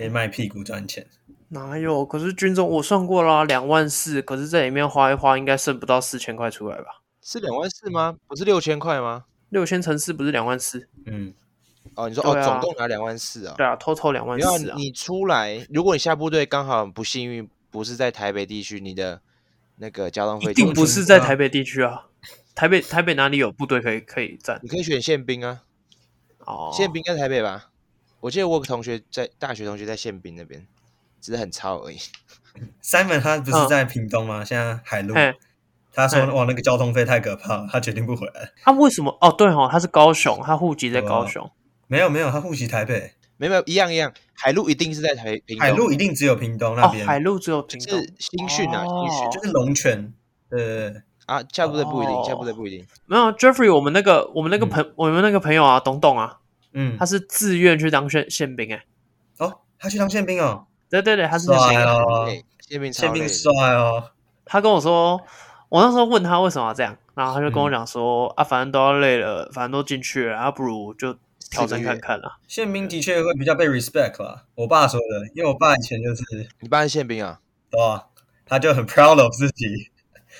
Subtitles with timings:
[0.00, 1.06] 可以卖屁股赚钱。
[1.48, 2.06] 哪有？
[2.06, 7.02] 可是军中我算过啦，两万四，可是在里面花一花，应该剩不到四千块出来吧？
[7.20, 8.16] 是两万四吗？
[8.26, 9.26] 不是六千块吗？
[9.50, 10.88] 六千乘四不是两万四？
[11.04, 11.34] 嗯，
[11.96, 13.54] 哦，你说、啊、哦，总共拿两万四啊？
[13.58, 14.76] 对啊，偷偷两万四啊！
[14.78, 19.20] 你出来，如果你下部队刚好不幸运，不是在台北地区，你的
[19.76, 22.06] 那个交通费一定不是在台北地区啊！
[22.54, 24.58] 台北台北哪里有部队可以可以站？
[24.62, 25.64] 你可以选宪兵啊！
[26.46, 27.69] 哦，宪兵在台北吧？
[28.20, 30.66] 我记得我有个同学在大学同学在宪兵那边，
[31.20, 31.98] 只是很超而已。
[32.82, 34.42] Simon 他不是在屏东吗？
[34.42, 35.14] 嗯、现在海陆，
[35.94, 38.50] 他说哇那个交通费太可怕，他决定不回来。
[38.62, 39.16] 他为什么？
[39.20, 41.44] 哦对哦，他是高雄，他户籍在高雄。
[41.44, 41.50] 哦、
[41.86, 43.14] 没有没有，他户籍台北。
[43.38, 45.60] 没有没有一样一样，海陆一定是在台屏东。
[45.60, 47.04] 海陆一定只有屏东那边。
[47.04, 47.98] 哦、海陆只有屏东。
[47.98, 50.12] 是新训啊，新训、哦、就是龙泉。
[50.50, 50.92] 呃
[51.24, 52.86] 啊，下部队不一定，下部队不一定。
[53.06, 56.39] 没有 Jeffrey，我们那个我们那个朋、嗯、我们那个朋友啊，董董啊。
[56.72, 58.84] 嗯，他是自愿去当宪宪兵哎，
[59.38, 62.28] 哦，他去当宪兵哦，对对对，他是帅哦，
[62.60, 62.92] 宪兵。
[62.92, 64.10] 宪兵帅哦。
[64.44, 65.20] 他跟我说，
[65.68, 71.16] 我那时候问他为什么要这样，然后他就跟我讲说、嗯、啊，反正都要累了，反正都进去了，啊，不如就
[71.50, 72.38] 挑战看看啦。
[72.46, 76.24] 宪兵的确会比较被 respect 啦，我爸说的，因为我爸以前就是，
[76.60, 77.40] 你爸是宪兵啊？
[77.70, 78.06] 对啊，
[78.46, 79.90] 他就很 proud of 自己，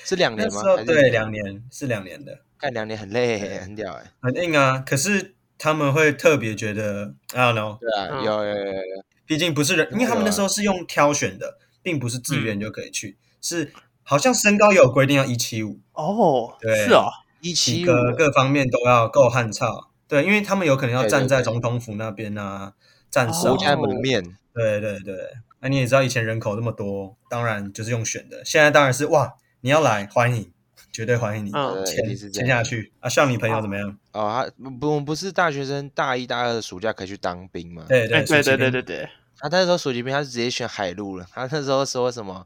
[0.03, 0.61] 是两年吗？
[0.85, 5.35] 对，两年是两年的，干两年很累，很屌哎，很硬啊，可是。
[5.63, 15.79] 他们会特别觉得，I don't know，对啊，有有有有，毕竟不是人，因为他们那时候是用挑选的，并不是自愿就可以去，是好像身高有规定要一七五。
[15.93, 17.05] 哦，对，是哦，
[17.41, 22.73] 一七五，各方面都要够汉操，对，因为他们有可能要站在总统府那边啊，
[23.11, 23.49] 站守。
[23.49, 24.23] 国家门面，
[24.55, 25.15] 对对对，
[25.59, 30.51] 那你也知道以前人口那么多，当然就是用选的，现在当然是哇，你要来欢迎。
[30.91, 33.07] 绝对欢迎你，嗯，签签下去啊！
[33.07, 33.97] 像你朋友怎么样？
[34.11, 37.85] 哦，他不不是大学生，大一、大二的暑假可以去当兵吗？
[37.87, 39.09] 对对对对对对对。
[39.39, 41.25] 他那时候暑期兵，他是直接选海陆了。
[41.31, 42.45] 他那时候说什么？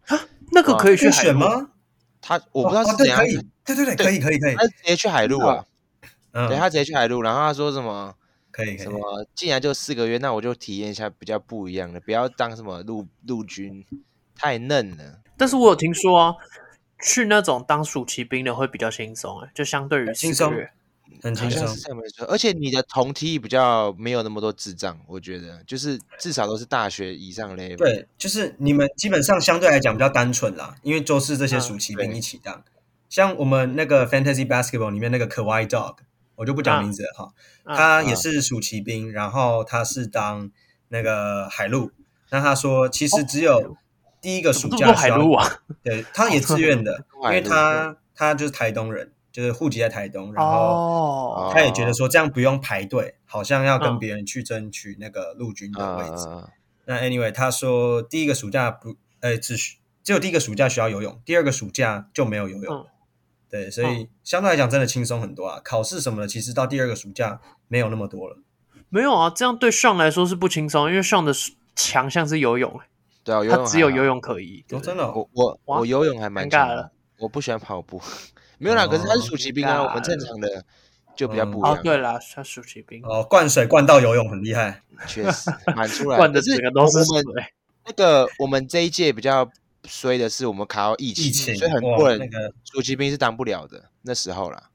[0.52, 1.70] 那个可以去选吗？
[2.22, 3.20] 他我不知道是怎样。
[3.66, 4.56] 对对对，可以可以可以。
[4.56, 5.66] 他直接去海陆啊？
[6.32, 8.14] 对，他直接去海陆，然后他说什么？
[8.52, 9.00] 可以什么？
[9.34, 13.84] 既然就四个月，那我就体验一下比较不一样的，不要当什么陆陆军，
[14.38, 15.20] 太嫩了。
[15.36, 16.34] 但是我有听说啊。
[17.06, 20.52] 去那种当暑期兵的会比较轻松哎，就相对于轻松，
[21.22, 21.70] 很轻松。
[22.28, 27.76] 而且你的同梯比较没有那么多智障，我觉得就是至少都是大学以上的。
[27.78, 32.56] 对，就是你们基本上相对来讲比较单纯啦，因为都是这些暑期兵一起当。
[32.56, 32.64] 啊、
[33.08, 35.98] 像我们那个 Fantasy Basketball 里面那个 kawai Dog，
[36.34, 37.34] 我就不讲名字了哈，
[37.66, 40.50] 啊、他也是暑期兵，啊、然后他是当
[40.88, 41.92] 那个海陆。
[42.32, 43.78] 那他说其实只有、哦。
[44.26, 45.48] 第一个暑假海陆啊，
[45.84, 56.28] 对，他也自愿的， 因为他他就是台东人，就是户籍在台东，然后他也觉得说这样不用排队，好像要跟别人去争取那个陆军的位置。
[56.86, 59.56] 那 anyway，他说第一个暑假不，呃，只
[60.04, 62.88] 只有第一个暑假需要游泳，第二个暑假就没有游泳。
[63.48, 65.62] 对，所以相对来讲真的轻松很多啊。
[65.64, 68.40] 考试什么的，其实到第二个暑假没有那么多了。
[68.90, 71.32] 没有啊，这样对上来说是不轻松，因为上的
[71.76, 72.82] 强项是游泳。
[73.26, 74.64] 对啊，他只有游泳可以。
[74.68, 76.92] 真的，我我我游泳还蛮尬的。
[77.18, 78.00] 我不喜欢跑步，
[78.60, 78.86] 没有啦。
[78.86, 80.64] 可是他是暑期兵啊，我们正常的
[81.16, 81.82] 就比较不一样。
[81.82, 83.02] 对啦，他暑期兵。
[83.04, 86.18] 哦，灌水灌到游泳很厉害，确实 满出来。
[86.18, 87.24] 灌的整个都是水。
[87.86, 89.50] 那个我们这一届比较
[89.86, 93.86] 衰的是，我们卡到疫情，所以很多人那个暑期兵是当不了的。
[94.02, 94.70] 那时候啦，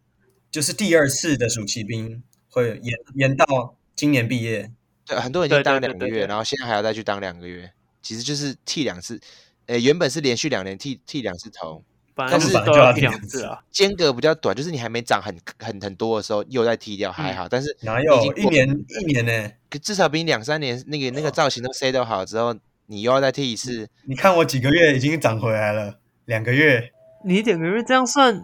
[0.50, 4.72] 就是第二次的暑期兵会延延到今年毕业。
[5.06, 7.70] 对，很多人已经当两个月，然后现在还要再去当两个月。
[8.02, 9.20] 其实就是剃两次，
[9.66, 11.82] 诶，原本是连续两年剃剃两次头，
[12.14, 13.62] 但是都要剃两次啊。
[13.70, 17.48] 间隔比较短，就是你还没长很很很多的时候，又再剃掉还好。
[17.48, 18.68] 但是哪有一年
[19.00, 19.52] 一年呢？
[19.82, 22.54] 至少比你两三年那个那个造型都 set 好之后，
[22.86, 23.88] 你又要再剃一次。
[24.04, 26.90] 你看我几个月已经长回来了，两个月。
[27.24, 28.42] 你两个月这样算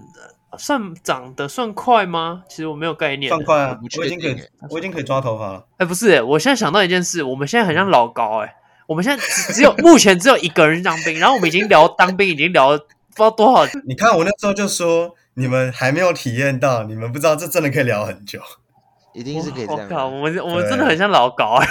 [0.58, 2.44] 算长得算快吗？
[2.48, 3.28] 其实我没有概念。
[3.30, 4.36] 算快啊，我已经可以
[4.70, 5.66] 我已经可以抓头发了。
[5.78, 8.54] 哎，不是，我现在想到一件事，我们现在很像老高哎。
[8.86, 13.66] 我们现在只有目前只有一个人当兵，然后我们已经聊当兵，已经聊了不知道多少。
[13.84, 18.40] 你看我那时候就说，你们还没有体验到，你们不知道这真的可以聊很久，
[19.12, 20.04] 一定是可以这样。
[20.04, 21.68] 我们我们真的很像老高哎，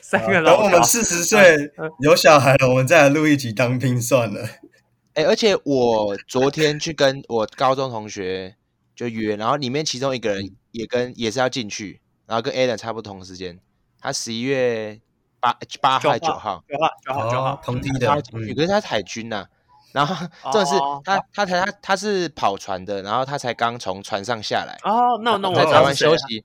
[0.00, 0.62] 三个老高。
[0.62, 4.48] 等我们四十岁有小孩了，我们再来录一集当兵算了。
[5.12, 8.54] 哎，而且我昨天去跟我高中同学
[8.96, 13.58] 就约，然后里面其中一个人也跟也是要进去，然后跟 Alan 差不多同时间，
[14.00, 15.00] 他十一月。
[15.40, 16.64] 八八号还是九号？
[16.68, 18.08] 九号，九号，九号，同梯的。
[18.54, 19.46] 可是他是海军呐，
[19.92, 20.74] 然后这是
[21.04, 24.76] 他，他才他他是跑船的，然后他才刚从船上下来。
[24.82, 26.44] 哦，那那我在台湾休息，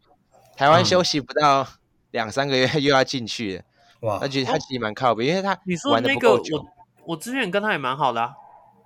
[0.56, 1.68] 台湾休息不到
[2.12, 3.63] 两三个月又要进去了。
[4.01, 6.42] 哇，而且他其实蛮靠谱，因为他你说那个我
[7.06, 8.34] 我之前跟他也蛮好的啊，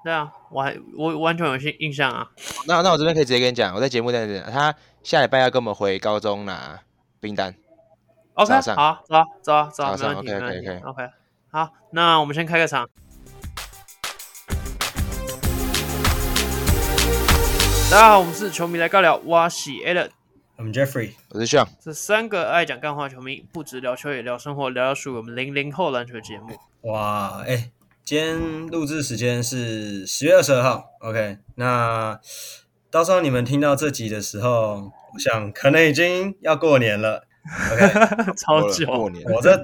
[0.03, 2.27] 对啊，我还我完全有印印象啊。
[2.67, 6.79] 那那我这边可以直接跟你讲，我在节目在这，他下礼拜要跟我们回高中拿
[7.19, 7.53] 兵单。
[8.37, 11.09] OK，好，走啊走啊走啊，没问题 OK
[11.49, 12.87] 好，那我们先开个场。
[17.89, 20.11] 大家好，我们是球迷来尬聊，我是 Allen，
[20.55, 26.55] 我们 Jeffrey，我是 Sean，这三个爱讲干话球迷，不止聊球也聊生活，聊聊属于我们零零后篮球节目。
[26.91, 27.71] 哇，哎、欸，
[28.03, 32.19] 今天录制时间是十月二十二号，OK，那
[32.91, 37.23] 到时候你们听到这集的时候，我想可能已经要过年了
[37.71, 39.57] ，OK， 超久过年，我这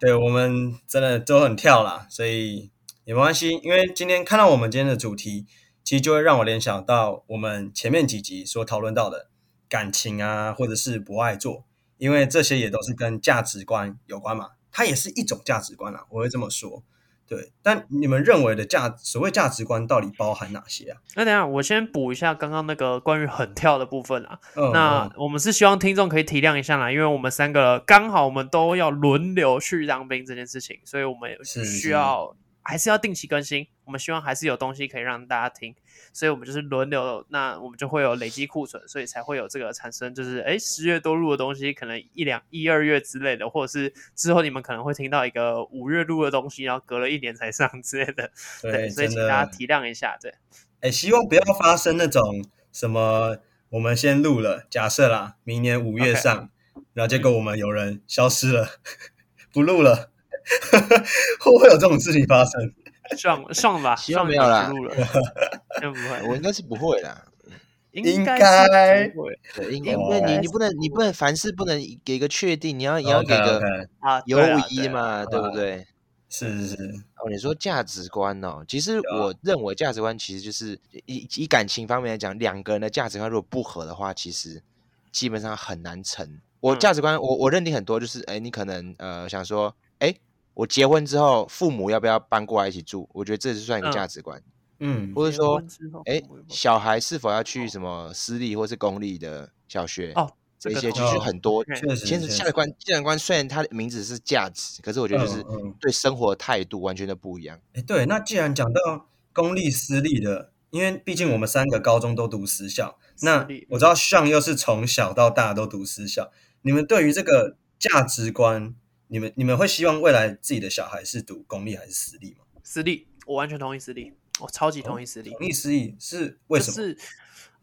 [0.00, 2.70] 对我们真的都很跳啦，所以
[3.04, 5.46] 也没关系，因为今天看到我们今天的主题。
[5.86, 9.28] 其实就会让我联想到我们前面几集所讨论到的
[9.68, 11.64] 感情啊，或者是不爱做，
[11.98, 16.82] 因为这些也都是跟价值观有关嘛，它也是一种价值观啊，我会这么说。
[17.28, 20.98] 对，但你们认为的价所谓价值观到底包含哪些啊？
[21.14, 24.38] 那等一下我先补一下刚刚那个关于狠跳的部分啊。
[24.54, 32.36] 嗯，那我们是希望听众可以体谅一下啦，因为我们三个刚好我们都要轮流去当兵这件事情，所以我们需要。
[32.68, 35.74] 还是要定期更新，我们希望还是有东西可以让大家听，
[36.12, 48.30] 所以我们就是轮流，那我们就会有累积库存，所以才会有这个产生，就是哎十月多录的东西，可能一两一二月之类的，或者是之后你们可能会听到一个五月录的东西，然后隔了一年才上之类的，
[48.60, 50.34] 对，对，所以请大家体谅一下，对。
[50.80, 53.36] 哎，希望不要发生那种什么，
[53.70, 56.82] 我们先录了，假设啦，明年五月上，Okay.
[56.94, 58.68] 然后结果我们有人消失了，
[59.52, 60.10] 不录了。
[61.40, 62.72] 会不会有这种事情发生？
[63.16, 64.70] 上上吧，希望没有啦。
[64.72, 67.24] 不会，我应该是不会啦。
[67.92, 69.38] 应该不会。
[69.54, 73.58] 对，应该因为你你不能你不能凡事不能给个确定，你要你要给个
[74.00, 74.38] 啊犹
[74.68, 75.86] 疑嘛，对不对？
[76.28, 76.76] 是是是。
[77.16, 84.62] 哦，你说价值观哦，其实我认为价值观其实就是以以感情方面来讲，两个人的价值观如果不合的话，其实
[85.10, 86.40] 基本上很难成。
[86.60, 90.14] 我价值观我我认定很多，就是哎，你可能呃想说哎。
[90.56, 93.06] 我结婚之后，父母要不要搬过来一起住？
[93.12, 94.42] 我觉得这是算一个价值观。
[94.80, 95.62] 嗯，或者说，
[96.06, 100.12] 哎，小孩是否要去什么私立或是公立的小学？
[100.14, 101.62] 哦，这些就是很多。
[101.62, 105.44] 确实，其实价值观，价值观虽然它的名字是价值，可是我觉得就是
[105.78, 107.60] 对生活的态度完全都不一样。
[107.74, 116.30] 哎，对，那既然讲到公立私立的，因为毕竟我们三个高中都读私校，那我知道 Sean 又是从小到大都读私校，
[116.62, 118.74] 你们对于这个价值观？
[119.08, 122.44] 你们你们会希望未来自己的小孩是读公立还是私立吗？
[122.62, 125.30] 私立，我完全同意私立，我超级同意私立。
[125.30, 126.74] 同意私立是为什么？
[126.74, 126.98] 是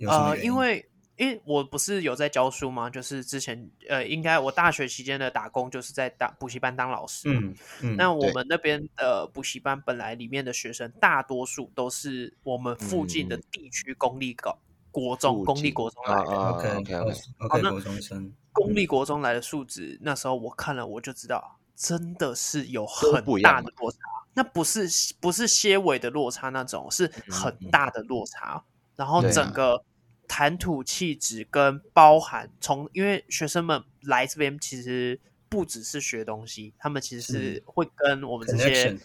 [0.07, 2.90] 呃，因为因为我不是有在教书吗？
[2.90, 7.30] 就是之前呃，应该我大学期间的打工就是在当补习班当老师。
[7.30, 7.96] 嗯嗯。
[7.96, 14.57] 那我们那边的补习班本来里面的学生大多数都是我们附近的地区公立高
[14.94, 16.22] 国中、公立国中来的。
[16.22, 16.95] OK OK
[17.40, 17.62] OK。
[17.69, 18.31] 国中生。
[18.54, 23.98] 公立国中来的数值，那时候我看了，我就知道，真的是有很大的落差。
[24.36, 24.88] 那不是
[25.19, 28.63] 不是些微的落差，那种是很大的落差。
[28.95, 29.84] 然后整个
[30.28, 35.19] 谈吐气质跟包含从，因为学生们来这边其实
[35.50, 38.96] 不只是学东西，他们其实是会跟我们这些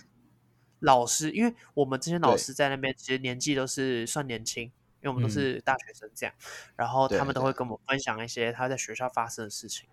[0.81, 4.70] 老师，因为我们这些老师在那边其实年纪都是算年轻。
[5.00, 9.88] 因为我们都是大学生，这样，嗯、然后他们都会跟我们分享一些他在学校发生的事情。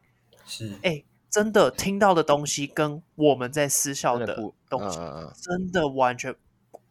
[0.46, 4.36] 是，哎，真的听到的东西跟我们在私校的
[4.70, 5.00] 东西，
[5.42, 6.36] 真的完全、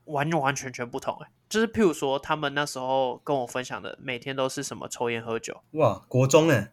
[0.04, 1.16] 完完全全不同。
[1.23, 5.62] 哎，就是譬如说，他们那时候跟我分享的，每天都是什么抽烟喝酒。
[5.73, 6.73] 哇，国中哎，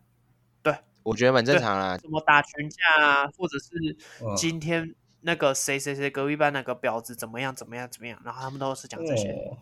[0.64, 1.98] 对，我觉得蛮正常啦。
[1.98, 3.98] 什么打群架啊，或者是
[4.36, 9.30] 今天那个谁谁谁隔壁班那个婊子怎么样怎么样怎么样，然后他们都是讲这些。
[9.32, 9.58] 哦。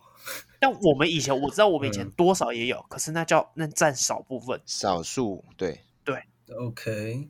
[0.59, 5.81] 但我们以前我知道，我们以前多少也有，嗯、可是那叫那占少部分，少数，对。
[6.03, 6.23] 对
[6.55, 7.27] ，OK。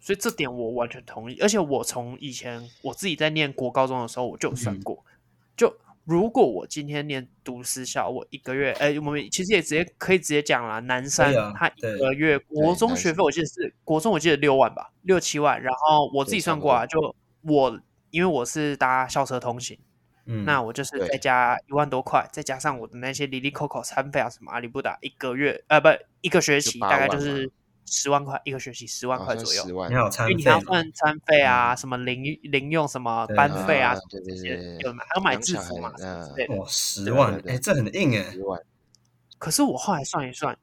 [0.00, 5.12] 所以这点我完全同意，而且我从以前我自己在念国高中的时候，我就有算过，嗯、
[5.56, 17.80] 就如果我今天念读私校，我一个月，哎、欸，我们其实也直接可以直接讲了，南山他一个月国中学费，我记得是国中，我记得六万吧，六七万，然后我自己算过啊，就我
[18.10, 19.78] 因为我是搭校车通行。
[20.30, 25.88] 嗯、那我就是再加一万多块，再加上我的那些哩哩扣扣餐费啊，什么阿里不达，一个月呃不
[26.20, 27.50] 一个学期大概就是
[27.86, 29.88] 十万块，一个学期十万块左右。
[29.88, 35.94] 你还有餐费，因为你还要算餐费啊，嗯、什么零零用什么班费啊，这些有买，还要买制服嘛？
[36.36, 38.30] 对，哇，十万，哎、欸，这很硬哎。
[38.30, 38.60] 十万。
[39.38, 40.58] 可是我后来算一算，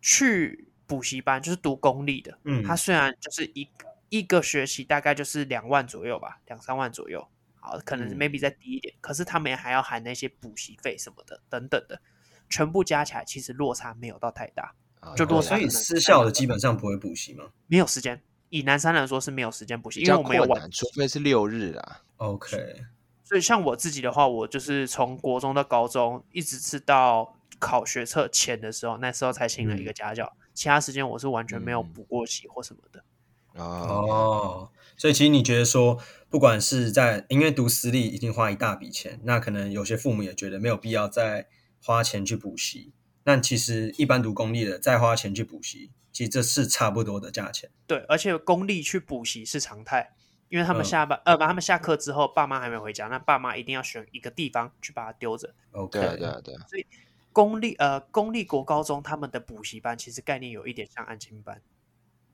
[0.00, 3.68] 去补习班就是读公立的，嗯，他虽然就是一
[4.08, 7.28] 一个学期大概就是两万左右吧，两三万左右。
[7.60, 12.00] 好，可能 maybe 再低一点，嗯、可是他们还要含那些补习费什么的等等的，
[12.48, 14.74] 全部加起来其实落差没有到太大。
[15.16, 17.50] 就落差，所以私校的基本上不会补习吗？
[17.66, 18.20] 没有时间。
[18.50, 22.02] 以南山来说是没有时间补习，因为我们有晚，除非是六日啦。
[22.16, 22.82] OK。
[23.22, 33.00] 所以像我自己的话，我就是从国中到高中，一直是到考学测前的时候，那时候才请了一个家教，嗯、其他时间我是完全没有补过习或什么的。
[33.00, 33.04] 嗯、
[33.54, 41.48] 哦，所以其实你觉得说，不管是在因为读私立已经花一大笔钱，那可能有些父母也觉得没有必要再
[41.82, 42.92] 花钱去补习。
[43.24, 47.70] 但其实一般读公立的再花钱去补习，其实这是差不多的价钱。
[47.86, 50.14] 对，而且公立去补习是常态。
[50.50, 55.54] 因为他们下班，嗯、呃，把他们下课之后，爸妈还没回家，那爸妈一定要选一个地方去把它丢着。
[55.72, 56.54] OK，对对对。
[56.66, 56.86] 所以
[57.34, 61.60] 公立呃公立国高中他们的补习班其实概念有一点像安亲班，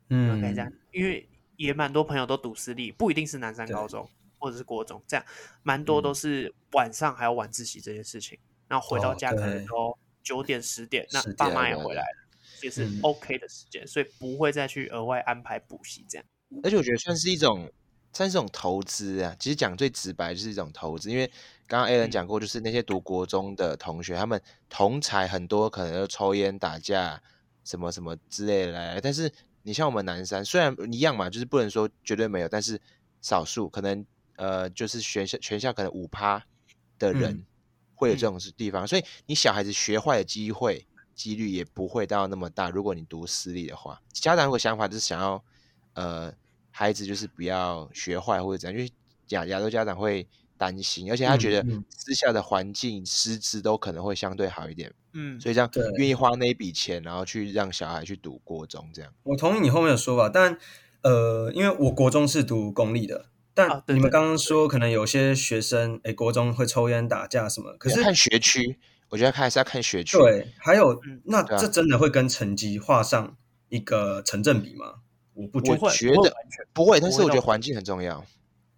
[0.08, 4.08] 嗯，OK 这样，因为也蛮多朋友都读私立，不一定是南山高中
[4.38, 5.24] 或者是国中，这样
[5.62, 12.28] 蛮多都是晚上还有晚自习这件事情，嗯、然后回到家可能都九点十点，那爸妈也回来了，
[12.62, 16.26] 也是 OK 的时间，嗯、所以不会再去额外安排补习这样。
[16.62, 17.70] 而且我觉得算是一种。
[18.16, 21.26] 算是一种投资啊，其实讲最直白就是一种投资，因为
[21.66, 27.20] 刚刚 Alan 讲过，就是那些读国中的同学，他们同才很多可能都抽烟打架
[27.64, 29.28] 什么什么之类的来，但是
[29.64, 32.80] 你像我们南山，虽然一样嘛，就是不能说绝对没有，但是
[33.20, 34.06] 少数可能
[34.36, 36.40] 呃，就是学校全校可能五趴
[37.00, 37.44] 的人
[37.96, 42.70] 会有这种地方，嗯嗯、所以你小孩子学坏的机会几率也不会到那么大。
[42.70, 45.44] 如果你读私立的话，家长如果想法就是想要
[45.94, 46.32] 呃。
[46.76, 48.92] 孩子就是不要学坏或者怎样，因为
[49.28, 59.12] 亚亚洲家长会担心，而且他觉得私下的环境师资都可能会相对好一点，嗯，所以这样愿意花那一笔钱，然后去让小孩去读国中这样。
[59.24, 60.58] 我同意你后面的说法，但
[61.02, 68.78] 呃，因为我国中是读公立的，但你们刚刚说可能有些学生哎，国中会抽烟打架什么，可是看学区，
[69.10, 70.16] 我觉得看还是要看学区。
[70.16, 73.36] 对，还有那这真的会跟成绩画上
[73.68, 75.00] 一个成正比吗？
[75.34, 76.32] 我不觉得，我觉得
[76.72, 78.24] 不会，但是我觉得环境很重要。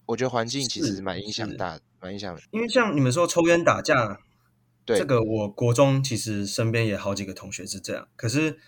[0.07, 2.41] 我觉得环境其实蛮影响大，蛮影响的。
[2.51, 4.19] 因为像你们说抽烟打架，
[4.85, 8.59] 对这个，我国中其实身边也好几个同学是这样，可是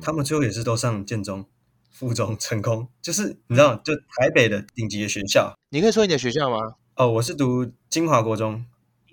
[0.00, 1.46] 他们最后也是都上建中、
[1.90, 5.54] 附中成功，就是你知道，就台北的顶级的学校。
[5.70, 6.74] 你可以说你的学校吗？
[6.96, 8.64] 哦，我是读金华国中。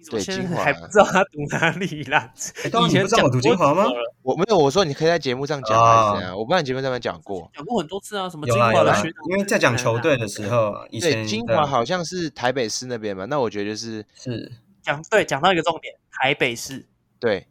[0.10, 2.32] 对，金华还不知道他读哪里啦。
[2.66, 3.86] 以前不知道我读金华吗？
[4.22, 6.38] 我没有，我说你可以在节目上讲还是怎样？
[6.38, 8.30] 我不知道你节目上面讲过，讲过很多次啊。
[8.30, 9.12] 什么金华的学？
[9.30, 13.26] 因为在讲球队的时候，以前金华好像是台北市那边嘛。
[13.26, 14.52] 那我觉得就是是
[14.82, 16.88] 讲对，讲到一个重点，台北市
[17.20, 17.48] 对，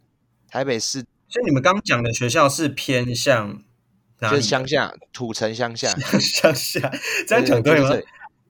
[0.50, 1.04] 台北市。
[1.28, 3.62] 所以你们刚讲的学校是偏向
[4.22, 5.88] 就是乡下土城乡下
[6.18, 6.90] 乡下，
[7.26, 7.90] 这样讲对吗？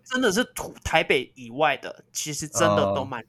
[0.05, 3.23] 真的是土台北以外的，其实真的都蛮。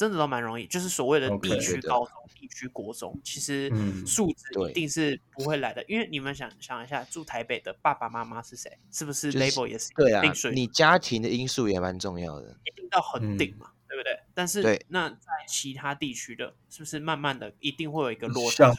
[0.00, 3.70] 真的都蛮容易，就是所谓的地区高中、地区国中，其实
[4.06, 5.84] 素质一定是不会来的。
[5.86, 8.78] 因为你们想想一下，住台北的爸爸妈妈是谁？
[8.90, 10.22] 是不是 label 也是对啊？
[10.54, 14.18] 你家庭的因素也蛮重要的，一定要很顶嘛，对不对？
[14.32, 18.72] 但是那在其他地区的，是不是慢慢的一定会有一个落差？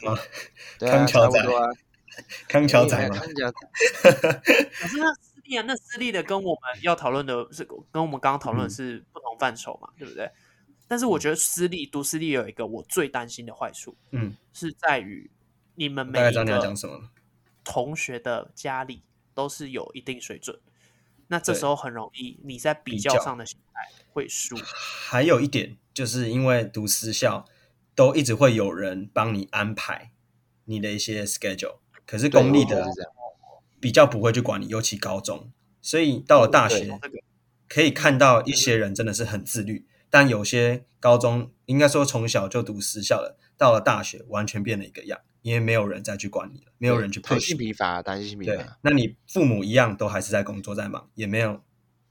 [0.80, 1.40] 康桥仔，
[2.48, 3.14] 康桥仔嘛。
[4.02, 10.28] 可是那私立啊，那私立的跟我们要讨论的是，跟我们刚刚讨论的是不同范畴嘛，对不对？
[10.92, 15.30] 但是我觉得私立读私立有一个我最担心的坏处，嗯，是在于
[15.74, 16.76] 你们每一个
[17.64, 20.60] 同学的家里都是有一定水准，
[21.28, 24.54] 那这时候很容易你在比较上的心态会输。
[25.08, 27.46] 还有一点就是因为读私校
[27.94, 30.12] 都一直会有人帮你安排
[30.66, 32.86] 你的一些 schedule，可是公立的
[33.80, 37.00] 比较不会去管你，尤其高中，所以到了大学
[37.66, 39.86] 可以看到一些人真的是很自律。
[40.12, 47.38] 但有些高中应该说从小就读私校了，到了大学完全变了一个样，因为没有人再去管你了，没有人去培训。
[47.38, 48.54] 弹性疲乏，弹性疲乏。
[48.54, 51.62] 对，那你父母一样都还是在工作在忙，也没有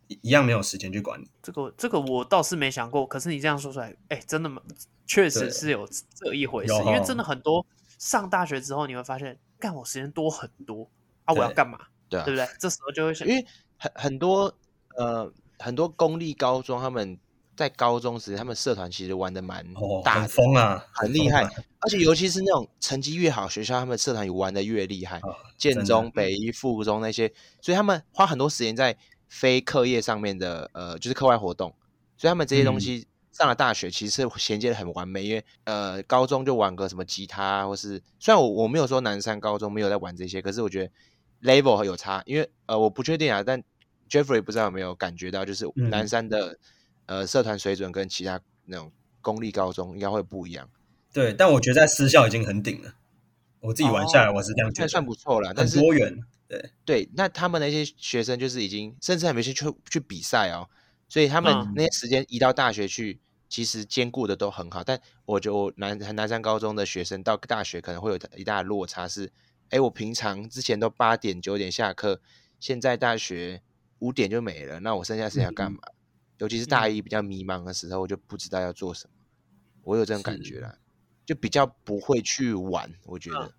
[0.08, 1.30] 一样没有时间去管你。
[1.44, 4.64] 这个这个我倒是没想过，可是你这样说出来，哎，真的吗？
[5.06, 6.74] 确实是有这一回事。
[6.74, 7.64] 因为真的很多
[8.00, 10.90] 上大学之后，你会发现，干我时间多很多
[11.26, 11.78] 啊，我要干嘛？
[12.10, 12.48] 对啊，对不对？
[12.60, 13.46] 这时候就会想，因为
[13.78, 14.52] 很很多
[14.98, 17.20] 呃很多公立高中他们。
[17.62, 19.64] 在高中时，他们社团其实玩的蛮
[20.04, 21.48] 大的，很疯啊，很厉害。
[21.80, 25.22] 而且尤其是那种成绩越好学校，他们社团也玩的越厉害。
[25.58, 28.98] 建中、北一、附中那些，所以他们花很多时间在
[29.30, 31.72] 非课业上面的，呃，就是课外活动。
[32.18, 35.24] 所以他们这些东西上了大学，其实是衔接的很完美。
[35.24, 40.92] 因为呃，高中就玩个什么吉他，或是虽然我我没有说南山高中没有在玩这些，可是我觉得
[41.54, 43.64] level 有差，因为呃我不确定啊，但
[44.10, 46.60] Jeffrey 不知道有没有感觉到，就是南山的、嗯、
[47.12, 48.90] 呃社团水准跟其他那种
[49.20, 50.70] 公立高中应该会不一样。
[51.12, 52.94] 对，但我觉得在私校已经很顶了。
[53.60, 56.18] 我自己玩下来，我是这样觉得，哦、算不错了，但是多元。
[56.48, 60.70] 对对，那他们那些学生就是已经甚至还没去去去比赛哦，
[61.10, 64.82] 所以他们那些时间移到大学去，嗯、其实兼顾的都很好。
[64.82, 69.30] 但我觉得我南南山高中的学生到大学可能会有一大落差是，
[69.70, 72.22] 哎，我平常之前都八点九点下课，
[72.60, 73.62] 现在大学
[74.00, 75.80] 五点就没了，那我剩下时间要干嘛？
[75.84, 75.94] 嗯、
[76.42, 79.14] 尤其是大一比较迷茫的时候，我就不知道要做什么。
[79.84, 80.76] 我有这种感觉啦，
[81.24, 83.46] 就比较不会去玩，我觉得。
[83.46, 83.54] 嗯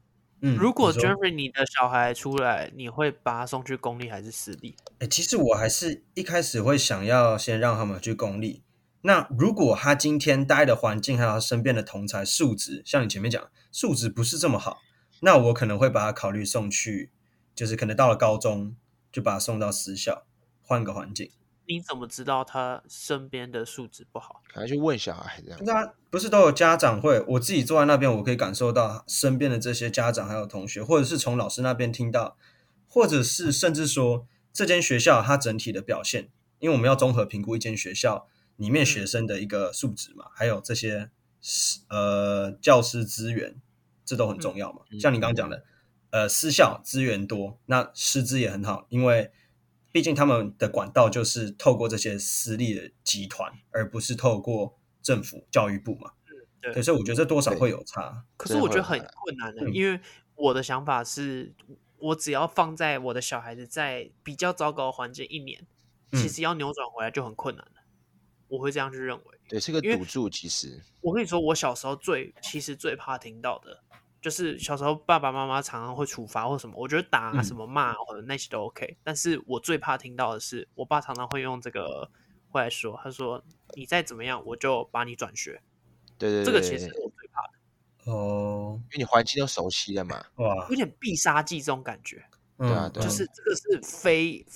[0.44, 4.74] 嗯，如果 Jeffrey 你的小孩出来，你会把他送去公立还是私立？
[4.94, 8.64] 哎、欸，其实我还是一开始会想要先让他们去公立。
[9.02, 14.80] 那如果他今天待的环境还有他身边的同才素质，像你前面讲素质不是这么好，
[15.20, 17.12] 那我可能会把他考虑送去，
[17.54, 18.74] 就是可能到了高中
[19.12, 20.26] 就把他送到私校，
[20.60, 21.30] 换个环境。
[21.66, 24.42] 你怎么知道他身边的素质不好？
[24.52, 25.60] 可能去问小孩这样？
[25.64, 27.20] 那不是都有家长会？
[27.28, 32.36] 我自己坐在那边，我可以感受到身边的这些家长还有同学，或者是从老师那边听到，
[32.88, 36.28] 或者是甚至说这间学校它整体的表现，
[36.58, 38.26] 因为我们要综合评估一间学校
[38.56, 41.10] 里面学生的一个素质嘛，嗯、还有这些
[41.88, 43.54] 呃教师资源，
[44.04, 44.80] 这都很重要嘛。
[44.90, 45.64] 嗯、像你刚刚讲的，
[46.10, 49.30] 呃，私校资源多，那师资也很好，因为。
[49.92, 56.12] 毕竟他们的管道就是透过这些私立的集团，而不是透过政府教育部嘛。
[56.26, 58.24] 嗯，对，所以我觉得这多少会有差。
[58.38, 60.00] 可是我觉得很困难的，因为
[60.34, 61.54] 我的想法是，
[61.98, 65.66] 我只要放在我的小孩子在比较糟糕的环境一年，
[66.12, 67.82] 其实要扭转回来就很困难了。
[68.48, 69.24] 我会这样去认为。
[69.48, 70.30] 对，是个赌注。
[70.30, 73.82] 其实我跟你说，我小时候最其实最怕听到的。
[74.22, 78.96] 就是小时候爸爸妈妈常常会处罚或什么，我觉得打什么骂或者那些都 OK，嗯。
[79.02, 82.08] 但是我最怕听到的是，我爸常常会用这个
[82.48, 83.42] 会来说，他说
[83.74, 85.60] 你再怎么样，我就把你转学。
[86.16, 88.12] 对对，对，这个其实是我最怕的。
[88.12, 92.24] 哦，因为你环境都熟悉了嘛，哇，有点必杀技这种感觉。
[92.58, 94.46] 对啊，对，就是这个是非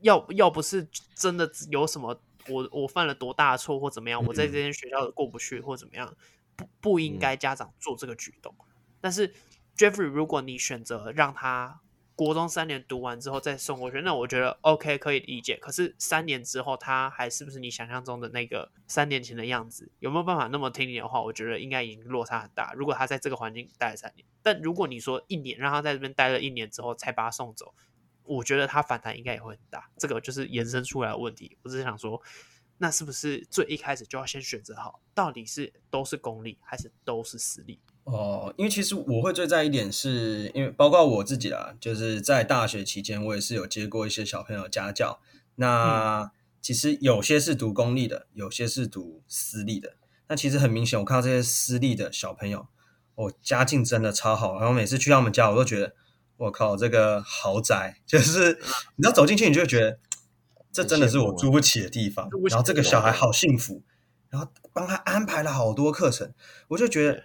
[0.00, 6.16] 要要不是真的有什么，我我犯了多大的错或怎么样，嗯，我在这间学校过不去或怎么样，
[6.56, 8.54] 不不应该家长做这个举动。
[8.58, 8.64] 嗯
[9.04, 9.34] 但是
[9.76, 11.82] ，Jeffrey，如果你选择让他
[12.16, 15.58] 国中三年读完之后再送过去，那我觉得 OK 可以理解。
[15.58, 19.92] 可是三年之后，他还是不是你想象中的那个三年前的样子？
[19.98, 21.20] 有没有办法那么听你的话？
[21.20, 22.72] 我觉得应该已经落差很大。
[22.72, 27.74] 如果他在这个环境待了三年，但如果你说一年让他在这边待了一年之后才把他送走，
[28.22, 29.90] 我觉得他反弹应该也会很大。
[29.98, 31.58] 这个就是延伸出来的问题。
[31.62, 32.22] 我只是想说，
[32.78, 37.78] 那是不是最一开始就要先选择好，到底是都是公立还是都是私立？
[38.04, 45.20] 哦，因为其实我会最在意一点是，因为包括我自己啦，就是在大学期间，我也是有接过一些小朋友家教。
[45.54, 49.94] 那其实有些是读公立的，有些是读私立的。
[50.28, 52.66] 那其实很明显，我看到这些私立的小朋友，
[53.14, 54.58] 哦，家境真的超好。
[54.58, 55.94] 然后每次去他们家，我都觉得，
[56.36, 58.58] 我靠，这个豪宅 就是，
[58.96, 59.98] 你知道走进去，你就会觉得，
[60.70, 62.28] 这真的是我住不起的地方。
[62.50, 63.82] 然后这个小孩好幸福，
[64.28, 66.34] 然后帮他安排了好多课程，
[66.68, 67.24] 我就觉得。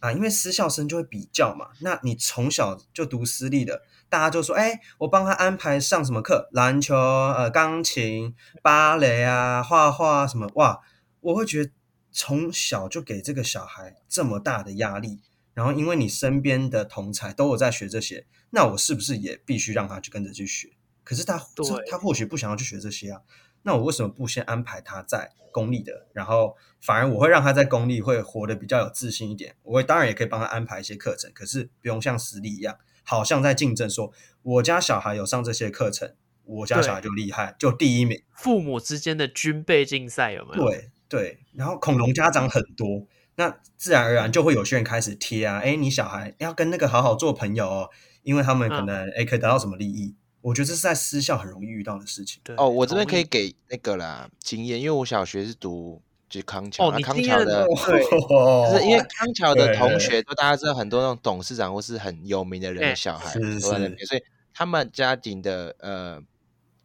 [0.00, 10.80] 啊，因为私校生就会比较嘛，那你从小就读私立的，大家就说，哎，我帮他安排上什么课，篮球、呃，钢琴、芭蕾啊，画画什么，哇，
[11.20, 11.70] 我会觉得
[12.12, 15.20] 从小就给这个小孩这么大的压力，
[15.54, 20.70] 然后因为你身边的同才都有在学这些，那我是不是也必须让他去跟着去学？
[21.02, 21.40] 可是他，
[21.88, 23.20] 他或许不想要去学这些啊。
[23.66, 29.56] 那我为什么不先安排他在公立的，然后反而我会让他在公立会活得比较有自信一点。
[29.64, 38.22] 我会当然也可以帮他安排一些课程，可是不用像私立一样，好像在竞争说我家小孩有上这些课程，我家小孩就厉害，就第一名。
[38.32, 40.64] 父母之间的军备竞赛有没有？
[40.64, 47.90] 对对，然后恐龙家长很多，那自然而然就会有些人开始贴啊，哎，你小孩要跟那个好好做朋友哦，
[48.22, 50.14] 因为他们可能哎可以得到什么利益。
[50.46, 52.40] 我觉得这是在私校很容易遇到的事情。
[52.44, 64.22] 对哦，我这边可以给那个啦经验，因为我小学是读就是康桥，哦，康桥的，对，就是因为康桥的同学都大家知道很多那种董事长或是很有名的人的小孩都在那边，所以
[64.54, 66.22] 他们家庭的呃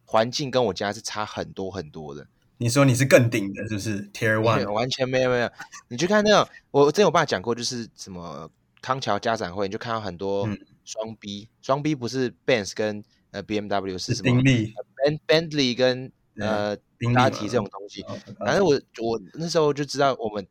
[0.06, 2.26] 环境跟我家是差很多很多的。
[2.58, 5.48] 你说你是更顶的，是不是？Tier One 完全没有没有，
[5.86, 10.48] 你去看那种，我之前我爸讲过，就是什么康桥家长会，你就看到很多
[10.84, 13.04] 双 B，双 B 不是 Benz 跟。
[13.32, 18.04] 呃，B M W 是什么？Ben Bentley 跟呃宾拉提这种东西。
[18.38, 20.46] 反正我我那时候就知道，我们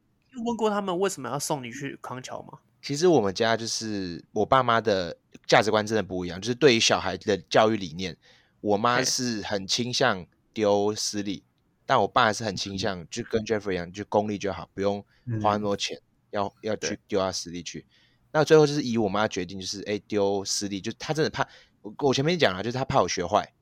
[0.45, 2.59] 问过他们为什么要送你去康桥吗？
[2.81, 5.15] 其实我们家就是我爸妈的
[5.45, 8.17] 价值观真的不一样，就是对于小孩的教育理念，
[8.59, 11.43] 我妈是很倾向丢私立，
[11.85, 14.99] 但我爸是很倾向就跟 Jeffrey 一样，就公立就好，不用
[15.43, 17.85] 花那么多钱，嗯、要要去丢到私立去。
[18.31, 21.47] 那最后就是以我妈决定，就是哎丢私立，就她真的怕
[21.81, 23.53] 我我前面讲了，就是他怕我学坏，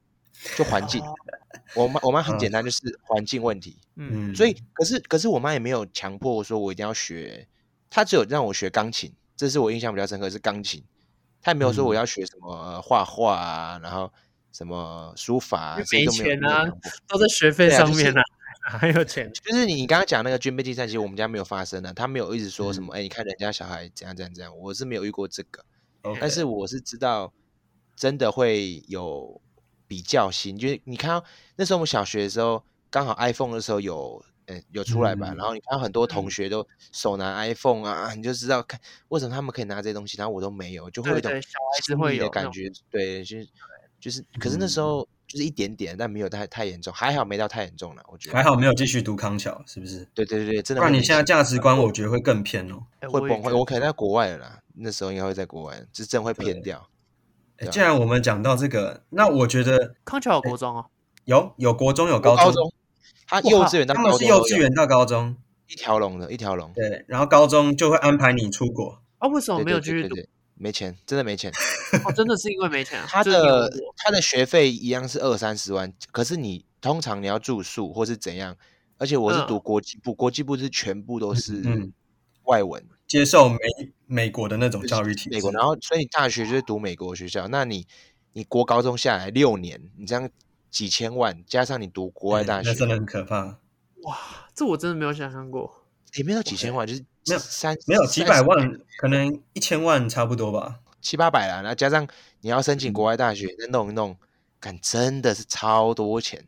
[0.58, 1.04] 就环境。
[1.76, 3.78] 我妈我妈很简单，就是环境问题。
[3.96, 7.48] 嗯，所以可是可是我妈也没有强迫我说我一定要学。
[7.90, 10.84] 她只有让我学钢琴，这是我印象比较深刻，是钢琴。
[11.42, 14.12] 她也没有说我要学什么画画啊，嗯、然后
[14.52, 16.66] 什么书法啊，没钱啊，
[17.08, 18.22] 都在学费上面啊，
[18.62, 19.32] 还有钱。
[19.34, 25.64] 就是你刚刚讲那个军备竞赛，其实我们家没有发生的，他没有一直说什么，哎、嗯，你看人家小孩怎样怎样怎样，我是没有遇过这个。
[26.04, 26.18] Okay.
[26.22, 27.34] 但是我是知道，
[28.00, 29.40] 真的会有
[29.88, 31.24] 比较心，就是你看到
[31.58, 34.24] 那时候我们小学的时候，刚好 iPhone 的时候有。
[34.72, 41.32] 有出来吧，嗯、然后你看到很多同学都手拿 iPhone 啊，嗯、你就知道看为什么他们可以拿这些东西，然后我都没有，就会有一种
[41.84, 43.48] 心理的感觉，对，就是
[44.00, 50.04] 就是，可是那时候就是一点点，但没有太太严重，还好没到太严重了，我觉得还好没有继续读康桥，是不是？
[50.16, 50.82] 对对对，真的。
[50.82, 53.56] 不然你现在价值观，我觉得会更偏哦，会崩溃。
[53.56, 56.90] 我可能在国外了啦，那时候应该会在国外，就真会偏掉。
[57.72, 60.86] 既然我们讲到这个，那我觉得康桥有国中哦，
[61.26, 62.72] 有有国中有高中。
[63.28, 65.36] 他幼稚园到高中，他们是幼稚园到高中
[65.68, 66.72] 一条龙的，一条龙。
[66.74, 69.28] 对，然后高中就会安排你出国啊？
[69.28, 70.16] 为什么没有继续读？
[70.56, 71.52] 没钱，真的没钱。
[72.06, 73.00] 哦，真的是因为没钱。
[73.08, 78.58] 他的他的学费一样是二三十万，可是你通常你要住宿或是怎样？
[78.98, 81.62] 而且我是读国际部，国际部是全部都是
[82.44, 83.58] 外文，接受美
[84.06, 85.30] 美国的那种教育体制。
[85.32, 87.86] 美国，然后所以你大学就是读美国学校，那你
[88.32, 90.30] 你国高中下来六年，你这样。
[90.72, 93.58] 几千万加上你读国外大学，那真的很可怕。
[94.04, 95.88] 哇，这我真的没有想象过。
[96.14, 101.56] 也没有几千万，就是没有三没有几百万，可能一千万差不多吧，七八百啦。
[101.64, 102.08] 然后加上
[102.42, 104.16] 你要申请国外大学，再弄一弄，
[104.62, 106.46] 看真的是超多钱，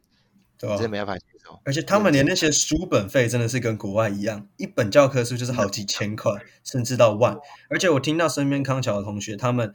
[0.59, 1.25] 对真的没办法。
[1.63, 6.31] 而且他们连那些书本费真的是跟国外一样，一本教科书就是好几千块，
[6.63, 7.37] 甚至到万。
[7.69, 9.73] 而且我听到身边康桥的同学，他们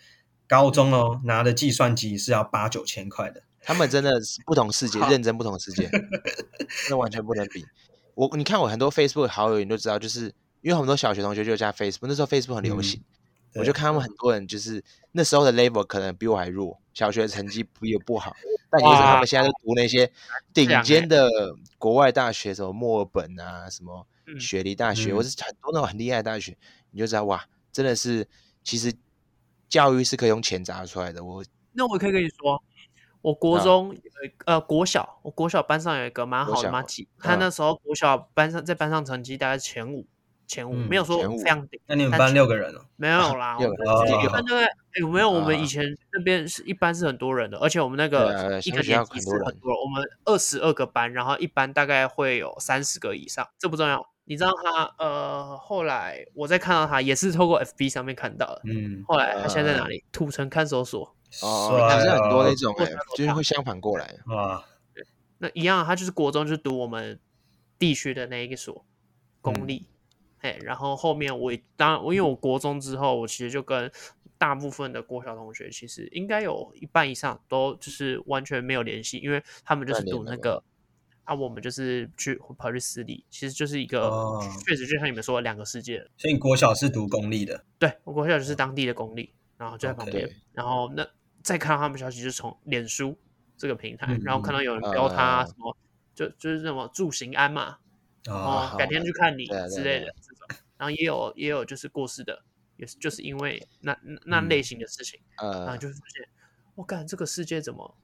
[0.48, 3.42] 高中哦拿的计算机是要八九千块的。
[3.62, 5.90] 他们真的是不同世界，认真不同世界，
[6.88, 7.64] 那完全不能比。
[8.14, 13.04] 我你看我很多 Facebook 好友，你都知道，就是因为很多小学同学就加 Facebook，那时候 Facebook 很流行，嗯、
[13.54, 14.82] 我就看他们很多人就是
[15.12, 18.34] 那时候的 level 可能比我还弱，小学成绩比我不好，
[18.70, 20.10] 但就是他们现在都读那些
[20.52, 21.30] 顶尖的
[21.78, 24.06] 国外大学，什么墨尔本啊，什么
[24.38, 26.56] 雪梨大学，或是很多那种很厉害的大学，
[26.90, 28.26] 你就知道哇，真的是
[28.62, 28.92] 其实
[29.68, 31.24] 教育是可以用钱砸出来的。
[31.24, 32.62] 我那我可以跟你说。
[33.22, 33.96] 我国中
[34.44, 40.06] 呃国小，我国小班上有一个蛮好的马吉，他那时候国小班上在班上成绩大概前五，
[40.46, 41.78] 前五没有说非常顶。
[41.86, 42.80] 那你们班六个人哦？
[42.96, 44.68] 没有啦， 我们一般大概
[45.00, 45.30] 有没有？
[45.30, 54.06] 我们以前那边是一般是很多人的，而且我们那个一个年级是很多人，我们二十二个班，然后一班大概会有三十个以上，这不重要。
[54.24, 60.04] 你知道他呃，后来我再看到他也是透过 FB 上面看到的，嗯，后来他现在在哪里？
[60.10, 61.14] 土城看守所。
[61.42, 62.74] 哦，还是很多那种，
[63.16, 64.64] 就是会相反过来啊。
[65.38, 67.20] 那一样，他就是国中就是读我们
[67.78, 68.84] 地区的那一个所
[69.40, 69.86] 公立，
[70.38, 73.90] 嘿，然后后面我当然我因为我国中之后，我其实就跟
[74.38, 80.62] 大部分的国小同学，其实应该有一半以上都就是完全没有联系，因为他们就是读那个
[81.24, 85.98] 啊，我们就是去跑去私立，其实就是一个确实就像你们说的两个世界。
[86.16, 87.64] 所以你国小是读公立的？
[87.78, 89.32] 对，我国小就是当地的公立。
[89.58, 91.08] 然后就在旁边，然后那
[91.42, 93.16] 再看到他们消息，就从脸书
[93.56, 95.74] 这个平台，然后看到有人标他什么，
[96.14, 97.78] 就就是什么住行安嘛，
[98.26, 102.42] 然后改天去看你之类的这种，然后也有也有就是过世的，
[102.76, 106.28] 也是就是因为那那类型的事情，然后就发现，
[106.74, 107.96] 我干这个世界怎么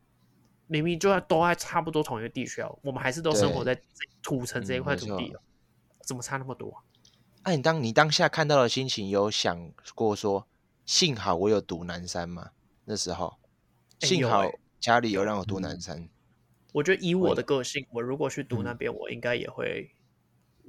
[0.66, 3.80] 明明就在都在差不多同一个地区哦，我们还是都生活在
[4.22, 5.34] 土城这一块土地，
[6.06, 6.82] 怎么差那么多？
[7.44, 10.46] 那你当你当下看到的心情，有想过说？
[10.84, 12.50] 幸好我有读南山吗，
[12.86, 13.38] 那时候，
[14.00, 16.08] 幸好家里有让我读南山。
[16.72, 19.94] 我觉得以我的个性，我如果去读那边，嗯、我应该也会，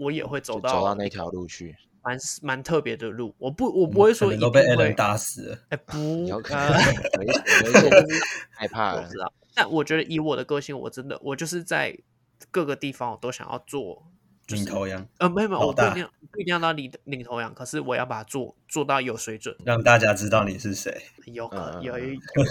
[0.04, 3.34] 我也会走到走到那条路去，蛮蛮特别的路。
[3.38, 5.58] 我不，我不会说一定会都被 Allen 打死。
[5.70, 6.54] 哎、欸， 不，有可
[8.52, 9.02] 害怕了。
[9.02, 11.98] 我知道，但我觉得以我的个性，我真的，我就是在
[12.52, 14.04] 各个地方我都想要做。
[14.50, 21.02] 领头羊，呃，没有没有，我不一定不一定要当领领头羊，可是我要把它做做到有水准，让大家知道你是谁。
[21.28, 22.50] 有可能有一会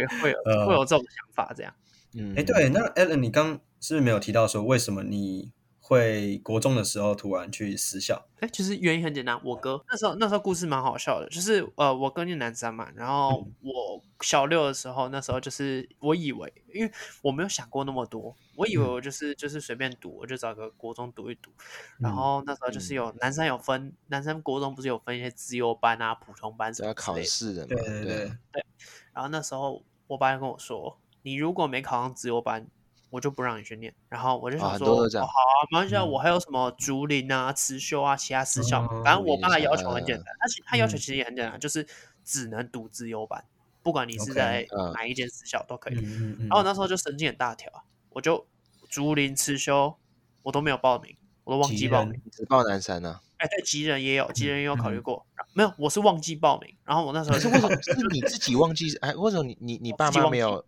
[0.00, 0.38] 有会会有
[0.68, 1.74] 会有这种想法，这样。
[2.14, 5.50] 嗯，哎，对，那 Allen，你刚是不是没有提到说为什么你
[5.86, 8.26] 会国中的时候突然去私校？
[8.40, 21.50] 哎，其实原因很简单，我哥那时候那时候故事蛮好笑的，就是呃，我哥念南山嘛，然后我小六的时候，那时候就是我以为，因为我没有想过那么多，我以为我就是、嗯、就是随便读，我就找个国中读一读，
[21.98, 28.64] 然后那时候就是有南山有分，南山国中不是有分一些资优班啊、普通班什么要考试的嘛，对对对对，
[29.12, 32.66] 然后那时候我爸就跟我说，你如果没考上资优班。
[33.14, 41.86] 我就不让你去念，然后我就想说，哦，好啊，没关系啊，我还有什么竹林啊、慈修啊，其他私校，嗯、反正我爸的要求很简单，他其他要求其实也很简单，嗯、就是
[42.24, 43.44] 只能读自由班，
[43.84, 45.94] 不管你是在哪一间私校都可以。
[46.02, 47.70] 嗯、然后我那时候就神经很大条，
[48.10, 48.44] 我就
[48.88, 49.96] 竹林慈修
[50.42, 53.20] 我都没有报名，我都忘记报名，只报南山呢。
[53.36, 56.74] 哎，对，吉人也有，吉人也有考虑过，嗯、没有，我是忘记报名。
[56.82, 58.92] 然后我那时候是为什么 是你自己忘记？
[58.96, 60.64] 哎，为什么你你你爸妈没有？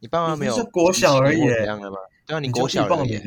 [0.00, 0.54] 你爸妈没有？
[0.56, 1.96] 是国小而已，这样的吗？
[2.26, 3.20] 对啊，你国小而已。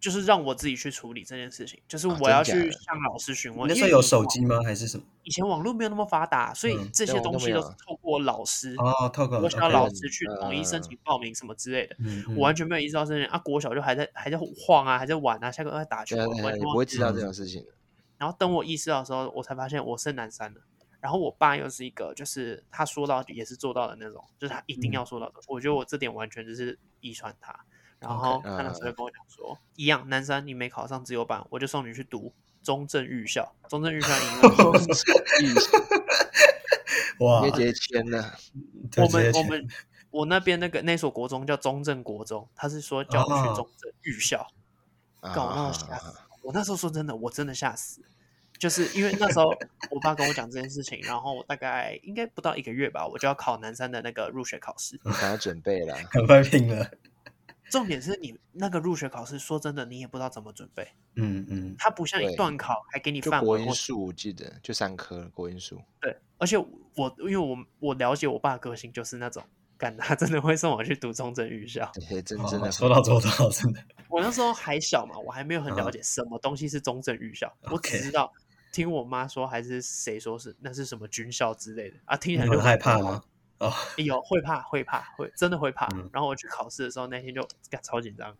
[0.00, 3.68] 就是让我自己去处理这件事情，就是我要去向老师询问。
[3.68, 4.60] 那时候有手机吗？
[4.64, 5.04] 还是什么？
[5.22, 11.94] 以前网络没有那么发达，所以这些东西都是透过老师哦，透过国小老师去统一申请报名什么之类的。
[12.34, 17.64] 我完全没有意识到这件事啊，国小就还在还在晃啊，还在玩啊，下课在打球，我不会知道这种事情。
[18.18, 20.62] 然后等我意识到的时候，我才发现我是南山的。
[21.02, 25.40] 然后我爸又是一个，就是他说到也是做到的那种，就是他一定要说到的。
[25.40, 27.58] 嗯、我觉得我这点完全就是遗传他。
[27.98, 33.52] 然后他那时候就跟我讲说 uh, 一样，南山你没考上自由班，我就送你去读中正预校。
[33.68, 34.84] 中正预校英文。
[37.18, 37.50] 哇！
[37.50, 38.38] 直接签了。
[38.96, 39.68] 我们我们
[40.10, 44.46] 我那边那个那所国中叫中正国中，他是说叫我去中正预校。
[45.20, 46.18] 搞到我吓死！
[46.42, 48.02] 我那时候说真的，我真的吓死。
[48.62, 49.52] 就是因为那时候
[49.90, 54.94] 我爸跟我讲这件事情，然后我大概应该不到一个月吧，我就要考南山的那个入学考试。
[55.02, 56.88] 你赶快准备了， 赶快拼了。
[57.72, 60.86] 重点是你那个入学考试，说真的，你也不知道怎么准备。
[61.16, 61.74] 嗯嗯。
[61.76, 63.46] 它不像一段考，还给你范围。
[63.46, 65.82] 国英数我记得就三科国英数。
[66.00, 69.42] 对，而且我因为我我了解我爸的个性，就是那种。
[69.98, 71.90] 他真的会送我去读中正预校，
[72.24, 73.82] 真真的说到做到，真的。
[74.08, 78.32] 我那时候还小嘛，我还没有很了解什么东西是中正预校，我只知道
[78.72, 83.22] 听我妈说还是谁说是那是什么军校之类的啊，听起来就害怕吗？
[83.58, 85.86] 哦，有会怕会怕会真的会怕。
[86.12, 87.46] 然后我去考试的时候那天就
[87.82, 88.36] 超紧张，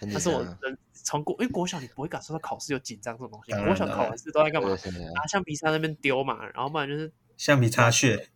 [0.00, 4.70] 但是我人从国因为国小你不会感受到考试有紧张这种东西，国小考完试都在干嘛？
[5.14, 8.30] 拿橡皮擦那边丢嘛，然后不然就是橡皮擦屑。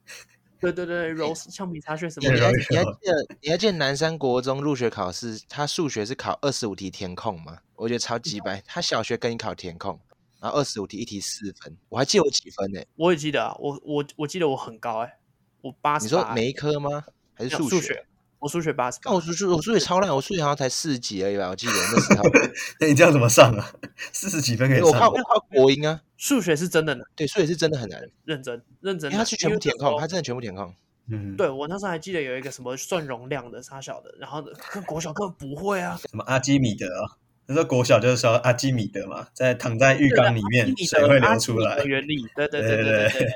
[0.60, 2.28] 对对对，揉橡皮擦屑什么？
[2.32, 7.58] 你还你还记得你还记得南山国中入学考试，他数学是考二十五题填空吗？
[7.76, 8.60] 我觉得超级白。
[8.66, 10.00] 他小学跟你考填空，
[10.40, 12.80] 然后二十五题一题四分，我还记得我几分呢？
[12.96, 15.18] 我也记得啊，我我我记得我很高哎，
[15.62, 16.04] 我八十。
[16.04, 17.04] 你说每一科吗？
[17.34, 18.04] 还是数学？
[18.38, 19.00] 我数学八十。
[19.04, 21.48] 那我数学我数学超烂，我数学好像才四十几而已吧？
[21.48, 22.22] 我记得那时候。
[22.78, 23.72] 那你这样怎么上啊？
[24.12, 24.86] 四十几分可以上？
[24.86, 26.00] 我靠，我靠国英啊。
[26.16, 29.10] 数学是真的难，对，数学是真的很难，认真认真。
[29.10, 30.72] 他是全部填空，他真的全部填空。
[31.10, 35.96] 嗯，对我那时候还记得有一个什么算容量的，差小的，然后跟国小根本不会啊。
[35.96, 37.18] 什么阿基米德啊？
[37.48, 41.82] 那时候国小就是说阿基米德嘛，在躺在浴缸里面，水会流出来。
[41.82, 43.28] 原理，对对对对对对。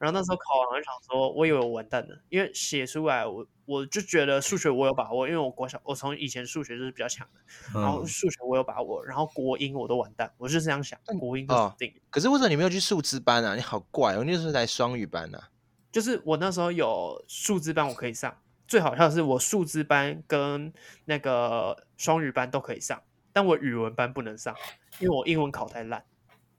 [0.00, 11.94] 然后那时候考完，我就想说，我以为我完蛋了，因为写出来，我我就觉得数学我有把握，因为我国小我从以前数学就是比较强的，然后数学我有把握，然后国英我都完蛋，我就这样想，国英就死定。
[12.10, 13.54] 可是为什么你没有去数字班啊？
[13.54, 15.50] 你好怪哦，你那时候来双语班啊。
[15.92, 18.36] 就是我那时候有数字班，我可以上。
[18.66, 20.72] 最好笑的是，我数字班跟
[21.04, 23.00] 那个双语班都可以上，
[23.36, 24.56] 但我语文班不能上，
[24.98, 26.02] 因为我英文考太烂。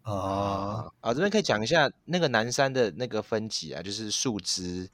[0.04, 1.12] 啊啊！
[1.12, 4.88] 这边可以讲一下那个南山的那个分级啊，就是数资、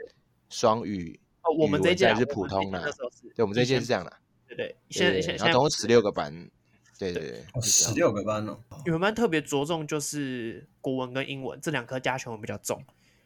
[0.50, 1.20] 双语。
[1.42, 2.90] 哦，我们这一届是普通的，
[3.36, 4.14] 对，我们这一届是这样的。
[4.48, 6.50] 对对，现在现在总共十六个班。
[6.98, 8.58] 对对对，十六个班哦。
[8.86, 12.82] 语文班特别着重就是国文跟英文这两科加权文比较重。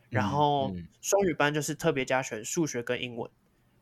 [0.10, 3.30] 然后双语班就是特别加权数学跟英文，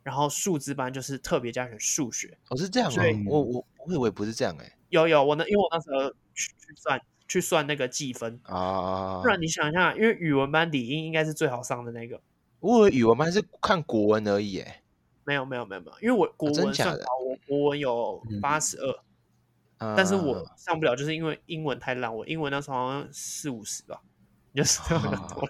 [0.06, 2.38] 然后数资班就是特别加选数学。
[2.50, 3.04] 哦，是这样吗？
[3.28, 4.78] 我我我以为不是这样哎。
[4.90, 12.22] 有有，我那因为我那时候去去算去算那个计分啊，不然你想一下，因为语文班理应应该是最好上的那个。
[12.60, 14.84] 我语文班是看国文而已哎。
[15.24, 24.00] 没有没有没有没有，因为我国文算好，我国文有八十二，但是我上不了，就是因为英文太烂，我英文那时候好像四五十吧。
[24.56, 25.42] 就是 这么多，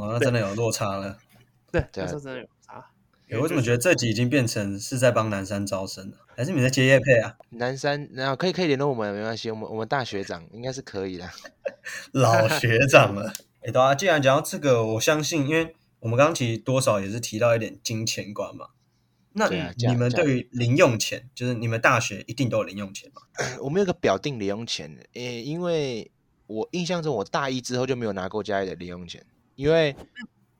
[0.00, 1.16] 哦，那真的有落差了。
[1.70, 2.50] 对，那时候真的有差。
[3.40, 6.16] 我怎么觉得这集已经变成是在帮南山招生了？
[6.36, 7.36] 还是你在接业配啊？
[7.50, 11.28] 南山，那可以可以联络我们，没关系，我们我们大学长应该是可以的。
[12.12, 18.68] 老学长了，哎，对啊，既然讲到这个，我相信，因为我们刚刚其实多少也是提到一点金钱观嘛。
[19.32, 23.22] 那你们对于零用钱，就是你们大学一定都有零用钱吗？
[23.62, 26.10] 我们有个表定零用钱，诶，因为
[26.46, 29.94] 我印象中我大一之后就没有拿过家里的零用钱，因为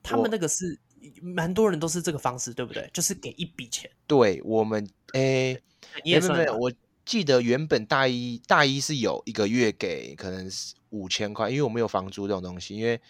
[0.02, 0.78] 他们那个是
[1.22, 2.88] 蛮多人都是这个方式，对不对？
[2.92, 3.90] 就是给一笔钱。
[4.06, 5.60] 对我们，诶，
[6.04, 6.72] 没有没有，我
[7.04, 13.00] 记得原本大一大一是有一个月给可能是五千块，因为我们有房租这种东西，因为。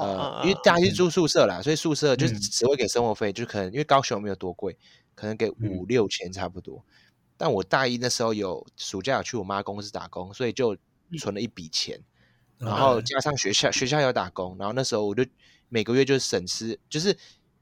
[0.00, 4.76] 呃，因为大家是住宿舍啦，所以宿舍就是只会给生活费，就可能因为高雄没有多贵，
[5.12, 6.84] 可能给五六千差不多。
[7.36, 10.76] 但我大一那时候有暑假有去我妈公司打工，所以就
[11.18, 12.00] 存了一笔钱，
[12.58, 15.24] 然后加上学校学校有打工，然后那时候我就
[15.72, 17.16] 每个月就省吃，就是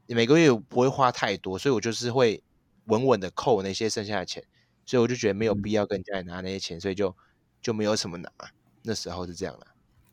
[0.05, 2.43] 每个月不会花太多，所以我就是会
[2.87, 4.43] 稳稳的扣那些剩下的钱，
[4.85, 7.15] 所以我就觉得没有必要跟家里拿那些钱，所以就
[7.61, 8.29] 就没有什么拿。
[8.83, 9.67] 那时候是这样的。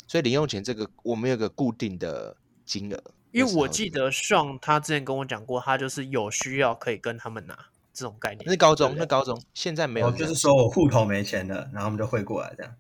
[0.06, 7.58] 所以零用钱这个我们有个固定的金额，因为我记得 Sean 他之前跟我讲过，他就是有需要可以跟他们拿
[7.92, 8.44] 这种概念。
[8.46, 12.72] 那高中，那高中现在没有，就是说我户头没钱了，然后我们就汇过来这样。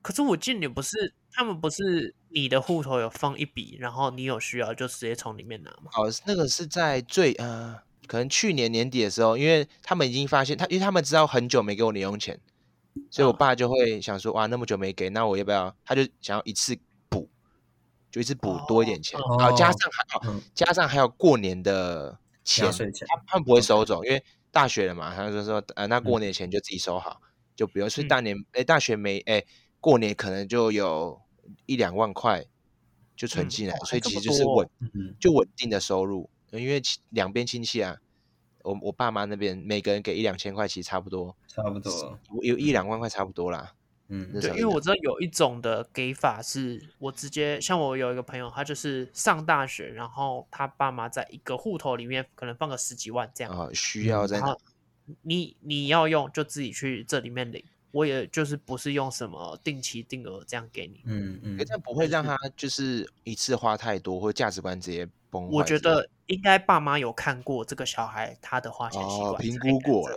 [0.00, 5.90] 可是我记得你不是，他们不是你的户头有放一笔，然后你有需要就直接从里面拿吗？
[5.96, 12.38] 哦，那个是在最呃，可能去年年底的时候，因为他们已经发现他，因为他们知道很久没给我零用钱。
[13.10, 15.74] 所以，我爸就会想说，哇，那么久没给，那我要不要？
[15.82, 16.76] 他就想要一次
[17.08, 17.26] 补，
[18.10, 27.88] 就一次补多一点钱，好、哦，加上还好，加上还有过年的钱，钱他他们不会收走，因为大学了嘛，他就说，呃，那过年钱就自己收好，嗯、就不用。
[27.88, 29.42] 所以大年，哎、嗯，大学没，哎，
[29.80, 31.18] 过年可能就有
[31.66, 32.44] 一两万块
[33.16, 34.68] 就存进来，嗯、所以其实就是稳，
[35.20, 37.96] 就稳定的收入，因为两边亲戚啊。
[38.64, 43.74] 我我爸妈那边每个人给一两千块，其实差不多，差不多有一两万块差不多啦。
[44.06, 54.56] 嗯，对，因为我知道有一种的给法是，我直接像我有一个朋友，他就是上大学，然后他爸妈在一个户头里面可能放个十几万这样，哦，需要在哪？
[55.22, 65.48] 你你要用就自己去这里面领，我也就是不是用什么定期定额这样给你，嗯嗯，这样不会让他就是一次花太多，或价值观直接崩。
[65.48, 70.16] 我觉得应该爸妈有看过这个小孩他的花钱习惯，评估过了。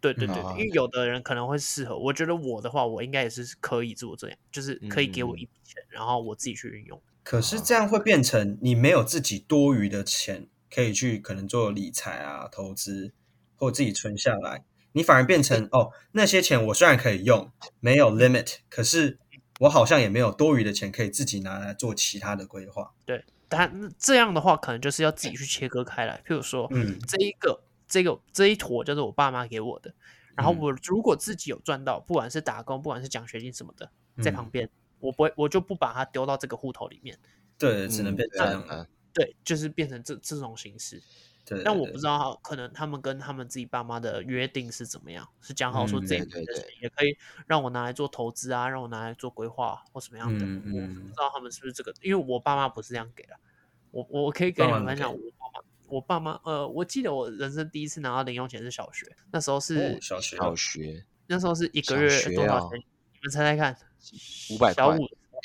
[0.00, 1.98] 对对对，因为有的人可能会适合。
[1.98, 7.02] 我觉得我的话，我应该也是可以做这样，就是可以给我一笔钱，然后我自己去运用。
[7.24, 13.12] 可是这样会变成你没有自己多余的钱可以去可能做理财啊、投资
[13.56, 19.18] 或自己存下来，你反而变成哦，那些钱我虽然可以用，没有 limit，可是
[19.60, 22.92] 我好像也没有多余的钱可以自己拿来做其他的规划。
[23.04, 23.24] 对。
[23.50, 26.22] 但这样的话，可能就是要自己去切割开来。
[26.26, 29.90] 譬如说，嗯，这一个、这个、这一坨就是我爸妈给我的。
[30.36, 33.90] 然后我如果自己有赚到，不管是打工，不管是奖学金什么的，
[34.22, 34.68] 在旁边，
[35.00, 37.18] 我不会，我就不把它丢到这个户头里面。
[37.56, 38.86] 对，只能变这样。
[39.14, 41.02] 对，就是变成这这种形式。
[41.48, 41.62] 对。
[41.64, 45.28] 但我不知道，可能他们跟他们自己爸妈的约定是怎么样？
[45.40, 50.44] 是讲好说这一笔的钱也可以让我拿来做投资啊，让我拿来做规划或什么样的？
[50.44, 53.34] 我不知道他们是不是这个，因为我爸妈不是这样给的。
[53.90, 62.78] 我我可以给你们分享，我爸妈，我爸妈，呃，我记得我人生第一次拿到零用钱是小学，那时候是小学，小学，那时候是一个月多少钱？
[62.78, 63.76] 你们猜猜看，
[64.50, 64.84] 五百块。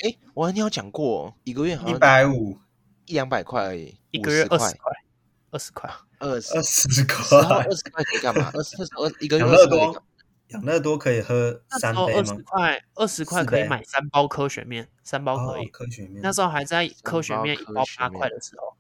[0.04, 2.58] 哎，我跟你有讲过，一个月好像一百五，
[3.06, 4.92] 一两百块而已，一个月二十块。
[5.54, 5.88] 二十块，
[6.18, 8.50] 二十二十块，二十块可以干嘛？
[8.56, 10.04] 二十二一个月养乐多，
[10.48, 12.18] 养乐多可以喝三杯吗？
[12.18, 15.68] 二十块，二十块可以买三包科学面，三包可以。
[15.68, 18.76] 科学面那时候还在科学面一包八块的时候，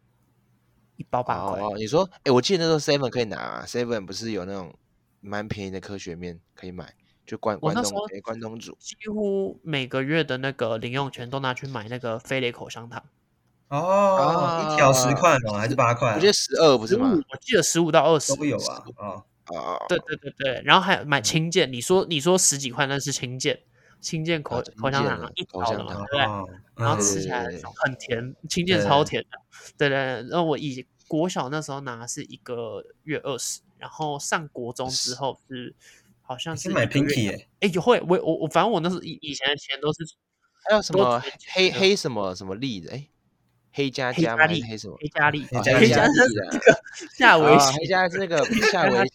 [0.97, 1.61] 一包八块。
[1.77, 4.73] 你说，哎，我记得那时候 seven 可以拿，seven 不是有那种
[5.21, 6.91] 蛮便宜的科学面可以买，
[7.23, 7.83] 就关关东
[8.23, 13.03] 关东煮，几乎每个月的那个零用钱都拿去买那个飞雷口香糖。
[13.69, 16.13] 哦，一条十块哦，还是八块？
[16.15, 17.11] 我记得十二不是吗？
[17.11, 18.83] 我记得十五到二十都有啊。
[18.97, 23.59] 啊啊，对对对对，然后还有买青剑，你说你说十几块那是青剑，
[23.99, 26.19] 青剑口口香糖一条的嘛，对不对？
[26.77, 29.37] 然后吃起来很甜，青剑超甜的。
[29.77, 35.75] 对对，然后我以国小那时候拿是一个月二十，然后上国中之后是
[36.21, 40.05] 好像是买 Pinky 哎，有会我我我反正我那时候以以前的钱都是
[40.69, 41.21] 还有什么
[41.53, 43.07] 黑黑什么什么粒的哎。
[43.75, 44.45] 黑加加吗？
[44.47, 44.95] 黑什么？
[45.01, 46.07] 黑加力， 黑加力的
[47.11, 49.09] 夏威夷，黑加是那个夏威夷，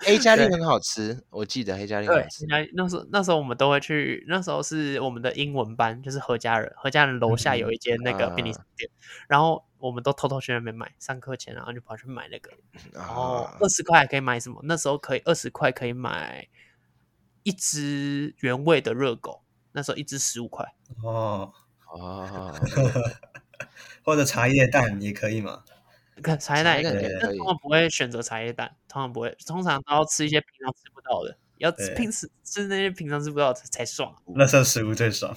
[0.00, 2.44] 黑加力很好吃，我记得黑加力很好吃。
[2.74, 8.90] 那时候那时候我们都会去，那时候是我们的英文班，就是何家人，何家人楼下有一间那个便利商店，
[9.28, 12.50] 然后我们都偷偷去那边买，上课前然后就跑去买那个，
[12.92, 14.60] 然后二十块可以买什么？
[14.64, 16.48] 那时候可以二十块可以买
[17.44, 20.66] 一只原味的热狗，那时候一只十五块。
[21.04, 21.52] 哦
[21.86, 22.52] 哦。
[24.02, 25.62] 或者茶叶蛋也可以吗？
[26.22, 34.14] 看茶叶蛋也可以，但通常不会选择茶叶蛋，通常不会，通常都要吃一些平常吃不到的，要平时吃那些平常吃不到的才爽。
[34.26, 35.36] 那时候食物最爽。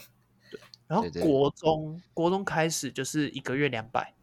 [0.52, 4.14] 对，然后国中国中开始就是一个月两百，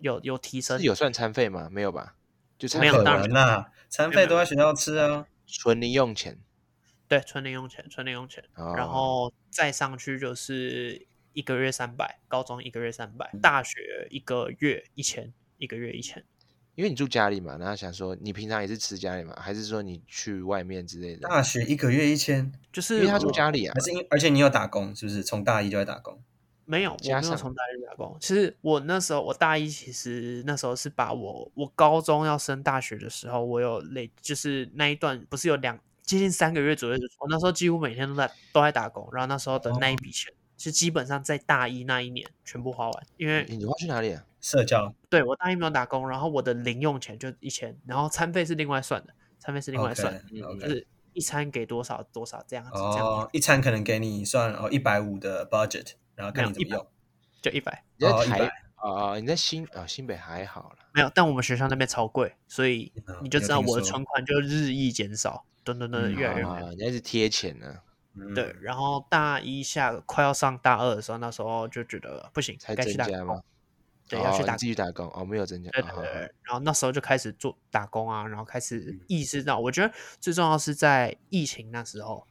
[0.00, 0.80] 有有提升。
[0.80, 1.68] 有算餐费吗？
[1.70, 2.16] 没有吧？
[2.58, 6.40] 就没有当然啦，餐费都在学校吃啊，纯零用钱。
[7.06, 11.06] 对，纯零用钱，纯零用钱，然后再上去就是。
[11.34, 16.24] 一个月三百，高中一个月三百，大学一个月一千，一个月一千。
[16.74, 21.28] 因为你住家里嘛，然后想说你平常也是吃家里嘛，还是说你去外面之类的？
[21.28, 25.22] 大学一个月一千，就是因为他住家里啊，还是因而且你有打工，是不是？
[25.22, 26.20] 从大一就在打工？
[26.64, 28.16] 没有，我没有从大一打工。
[28.20, 40.32] 其实我那时候，我大一其实那时候是把我我高中要升大学的时候，我有累，就是那一段不是有两接近三个月左右，我那时候几乎每天都在都在打工，然后那时候的那一笔钱。
[40.32, 44.24] 哦是基本上在大一那一年全部花完，因为你花去哪里啊？
[44.40, 44.94] 社交。
[45.08, 50.60] 对，我大一没有打工，然后我的零用钱就一千，然后餐费是另外算的，餐费是另外算，okay, okay.
[50.60, 52.72] 就是一餐给多少多少这样子。
[52.74, 56.86] 哦，这样一餐可能给你算哦一百五的 budget，然后看你怎么用，
[57.40, 57.82] 就一百。
[57.96, 59.18] 你在台啊？
[59.18, 59.86] 你在新啊？
[59.86, 62.92] 新北还好了，没有，但我们学校那边超贵，所以
[63.22, 66.60] 你就知道我的存款就日益减少，等等等，越来越贵。
[66.70, 67.78] 你那是贴钱呢。
[68.34, 73.42] 对，然后大一下快要上大二的时候，那时候就觉得不行，该去打工。
[74.06, 75.70] 对，要去打继续打工哦，没有增加。
[75.70, 76.34] 对对对。
[76.42, 82.26] 然后那时候就开始做打工啊，然后开始意识到，我觉得最重要是在疫情那时候，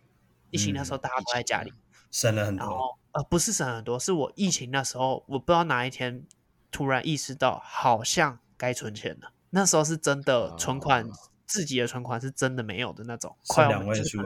[0.52, 1.74] 疫情那时候大家都在家里，
[2.12, 2.66] 省了很多。
[2.66, 6.24] 然后呃，不是省很多，是我疫情那时候，我不知道哪一天
[6.72, 9.32] 突然意识到，好像该存钱了。
[9.50, 11.10] 那时候是真的存款，
[11.48, 14.20] 自己的存款是真的没有的那种，快两位数。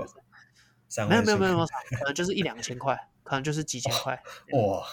[1.10, 4.22] 没有没有没有多少，可能就是一两千块，可能就是几千块。
[4.54, 4.86] 哇，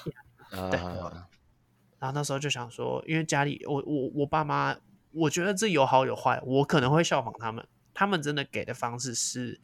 [0.71, 0.79] 对。
[1.99, 4.77] 然后那时候就想说，因为家里我我我爸妈，
[5.13, 7.67] 我觉得这有好有坏，我可能会效仿他们。
[7.95, 9.61] 他们真的给的方式是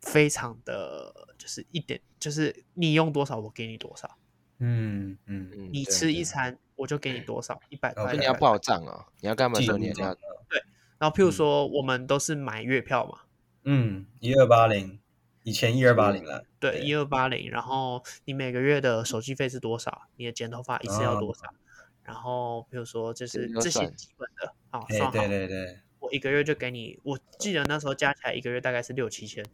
[0.00, 4.16] 非常的，就是一点，就是你用多少我给你多少。
[4.58, 5.70] 嗯嗯嗯。
[5.72, 8.14] 你吃一餐我就给你多少，一百块。
[8.14, 10.14] 你要报账哦，你要干嘛说你要？
[10.48, 10.62] 对。
[10.98, 13.18] 然后譬如说，我们都是买月票嘛。
[13.64, 15.00] 嗯，一二八零。
[15.44, 17.50] 以前一二八零了，对，一二八零。
[17.50, 20.08] 然后你每个月的手机费是多少？
[20.16, 21.46] 你的剪头发一次要多少？
[21.46, 21.54] 哦、
[22.02, 25.10] 然后比如说就是这些基本的啊，算好。
[25.10, 29.44] 对对对，我一个月就给你，我记得那时候加起来一个月大概是六七千，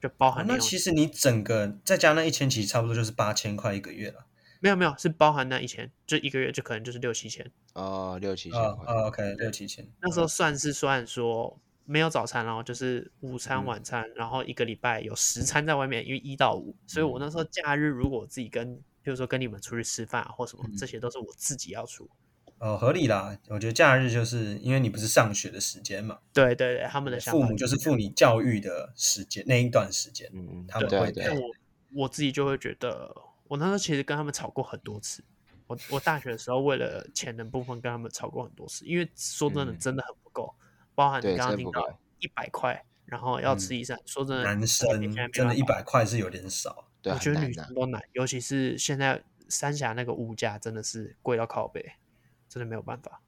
[0.00, 0.46] 就包含、哦。
[0.48, 4.26] 那其实你整个再加那一千，其实差不多就是八千块一个月了。
[4.60, 7.50] 没有没有，是包含那一千，就一个月就可能就是六七千。
[7.74, 8.60] 哦，六七千。
[8.60, 8.78] 哦
[9.08, 9.88] ，OK，六七千。
[10.00, 11.58] 那时候算是算说。
[11.90, 22.08] 没有早餐，然后就是午餐、晚餐，嗯、然后一个礼拜有十餐在外面，因为一到五，所以我那时候假日如果我自己跟，比如说跟你们出去吃饭啊，或什么，嗯、这些都是我自己要出。
[22.58, 26.18] 哦，合理啦，我觉得假日就是因为你不是上学的时间嘛。
[26.32, 31.28] 对对对，他们的父母就是付你教育的时间那一段时间，嗯，他们会对。
[31.30, 31.50] 我
[32.02, 33.12] 我自己就会觉得，
[33.48, 35.24] 我那时候其实跟他们吵过很多次。
[35.66, 40.54] 我我大学的时候为了钱的部分跟他们吵过很多次，因为说真的，真的很不够。
[40.58, 40.66] 嗯
[41.00, 44.86] 包含你刚刚听到一百块，然后要吃一餐，说真的，男生
[45.32, 46.90] 真的一百块是有点少。
[47.04, 51.92] 我觉得女生都难，尤其是现在三峡那个物价真的是贵到靠北，
[52.50, 53.22] 真的没有办法。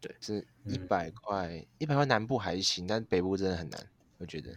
[0.00, 3.80] 对，是一百块，一百块南部还行，但北部真的很难，
[4.18, 4.50] 我觉得。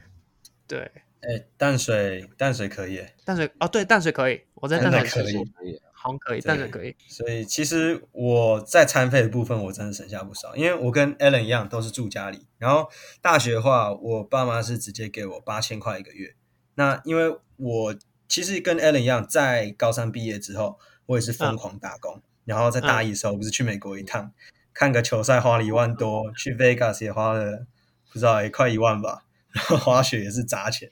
[0.66, 0.92] 对，
[1.22, 5.80] 哎，淡水淡水可以，淡水哦，对，淡水可以，我在淡水可以。
[6.00, 6.96] 好像可以，但是可以。
[7.08, 10.56] 所以其实我在餐费的部分，我真的省下不少。
[10.56, 12.48] 因为我跟 Alan 一样，都是住家里。
[12.60, 12.88] 然后
[13.20, 16.36] 大学的话，我爸妈是直接给我八千块一个月。
[16.76, 17.96] 那因为我
[18.28, 20.78] 其实跟 Alan 一样，在高三毕业之后，
[21.08, 22.18] 我也是疯狂打工。
[22.18, 24.34] 嗯、然后在大一的时候，不是去美国一趟，嗯、
[24.76, 27.66] 看个球赛花了一万多，去 Vegas 也花了
[28.14, 29.24] 不知道也快一万吧。
[29.52, 30.92] 然后滑雪也是砸钱，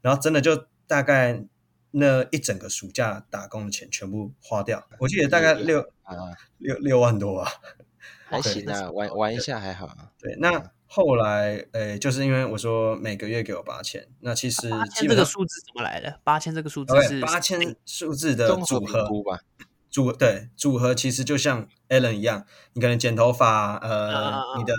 [0.00, 1.44] 然后真的就大概。
[1.98, 6.14] 那一整个暑假打工的钱全部花掉，我记得大概六啊
[6.58, 7.50] 六六万多啊，
[8.26, 10.12] 还行啊，玩玩一下还好啊。
[10.18, 16.20] 对，那后来诶，就是因为我说每个月给我八千，那其实八千这个数字怎么来的？
[16.22, 19.40] 八千这个数字是八千数字的组合吧？
[19.88, 22.44] 组对组合其实就像 Alan 一样，
[22.74, 24.74] 你可能剪头发，呃，你的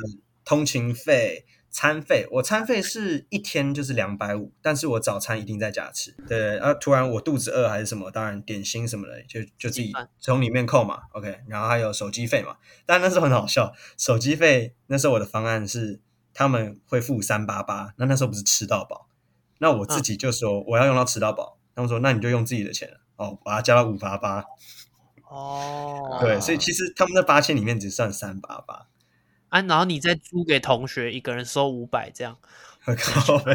[0.46, 1.48] 通勤费。
[1.70, 6.16] 餐费，我餐费是一天就是两百五，但是我早餐一定在家吃。
[6.28, 11.02] 对，啊，突然我肚子饿还是什么，当然点心什么的就就自己从里面扣嘛。
[11.12, 16.00] OK，然后还有手机费嘛，但那时候很好笑，手机费那时候我的方案是
[16.34, 19.08] 他们会付三八八，那那时候不是吃到饱，
[19.60, 24.44] 那我自己就说我要用到吃到饱，他们说那你就用自己的钱哦，把它加到五八八。
[25.30, 28.88] 哦，对，所以其实他们的八千里面只算三八八。
[29.50, 32.38] 啊，然后你再租给同学，一个人收五百这样。
[32.98, 33.54] 靠呗，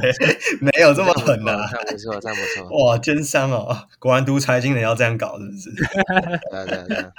[0.61, 2.84] 没有这么狠的、啊，不错，这样不错。
[2.84, 5.70] 哇，奸商哦，果然读财经的要这样搞，是不是？
[6.53, 7.12] 对对对，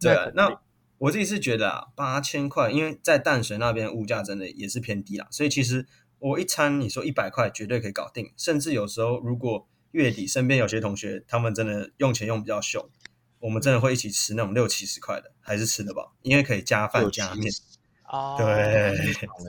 [0.00, 0.28] 对啊。
[0.34, 0.60] 那
[0.98, 5.86] 我自己是觉得啊，八千块，因为在淡水那边物价真的也是偏低啦，所以其实
[6.18, 12.90] 我一餐你说一百块绝对可以搞定，甚至有时候如果月底身边有些同学他们真的用钱用比较凶，
[13.44, 17.52] 我们真的会一起吃那种六七十块的，还是吃得饱，因为可以加饭加面。
[18.08, 18.96] 哦，对，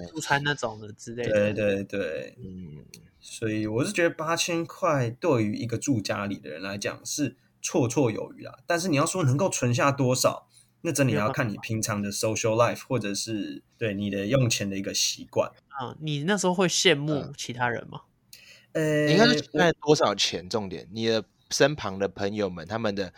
[0.07, 2.83] 素餐那种的之类的，对对对，嗯，
[3.21, 8.59] 所以我是觉得八千块对于一个住家里的人来讲是绰绰有余啦。
[8.67, 10.49] 但是你要说能够存下多少，
[10.81, 15.49] 那真的要看你平常的 social life 或者是对你的用钱的一个习惯。
[15.81, 18.01] 嗯，你那时候会羡慕其他人吗？
[18.73, 20.49] 呃，应该是存多少钱？
[20.49, 23.13] 重点，你的身旁的朋友们他们的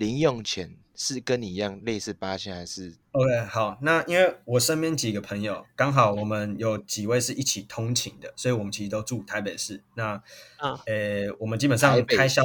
[0.00, 0.76] 零用钱。
[1.02, 9.82] 是跟你一样类似八千还是？OK，好，那因为我身边几个朋友刚好我们有几位是一起通勤的，所以我们其实都住台北市。
[9.94, 10.22] 那，
[10.58, 12.42] 啊，呃，我们基本上开销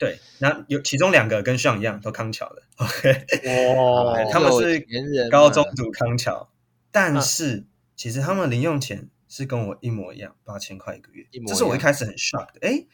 [0.00, 3.12] 对，那有其中两个跟像一样都康桥的，OK，
[3.76, 4.84] 哇， 他们是
[5.30, 6.50] 高中读康桥，
[6.90, 12.84] 但是其实他们零用钱是跟我一模一样，八千块一个月，这是我一开始很 shock 的，哎。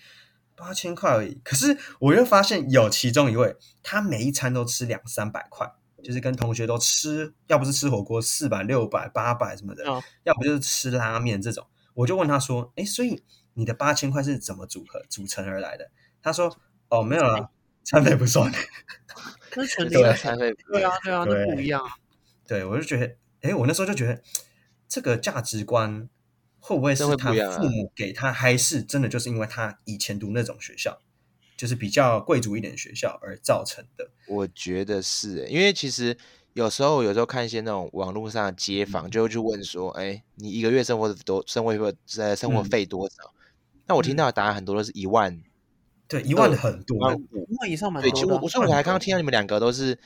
[0.57, 5.71] 八千块而已，可是我又发现有其中一位，他每一餐都吃两三百块，
[6.03, 11.67] 就是跟同学都吃，要不是吃火锅四百、六百、八百什么的，哦、要不就是吃拉面这种。
[11.93, 13.23] 我就问他说：“哎，所以
[13.55, 15.91] 你的八千块是怎么组合组成而来的？”
[16.23, 16.57] 他说
[16.89, 17.51] ：“哦，没有了，
[17.85, 18.51] 餐费不算。
[19.55, 21.83] ”那纯粹餐费，对啊，对啊，那不一样。
[22.47, 24.23] 对，我就觉得，哎，我那时候就觉得
[24.89, 26.09] 这个价值观。
[26.67, 31.01] 会不会是他父母给他，还是真的就是因为他以前读那种学校，
[31.57, 34.11] 就是比较贵族一点的学校而造成的？
[34.27, 36.19] 我觉得是，因为其实
[36.55, 43.33] 有时候有时候看一些那种网络上的街访，就会去问说：“哎，你一个月生活多生活费呃生活费多少？”
[43.87, 45.41] 那我听到的答案很多都是一万，
[46.09, 48.11] 对，一万的很多，一万以上蛮多。
[48.11, 49.97] 对，其实我我说我还刚刚听到你们两个都是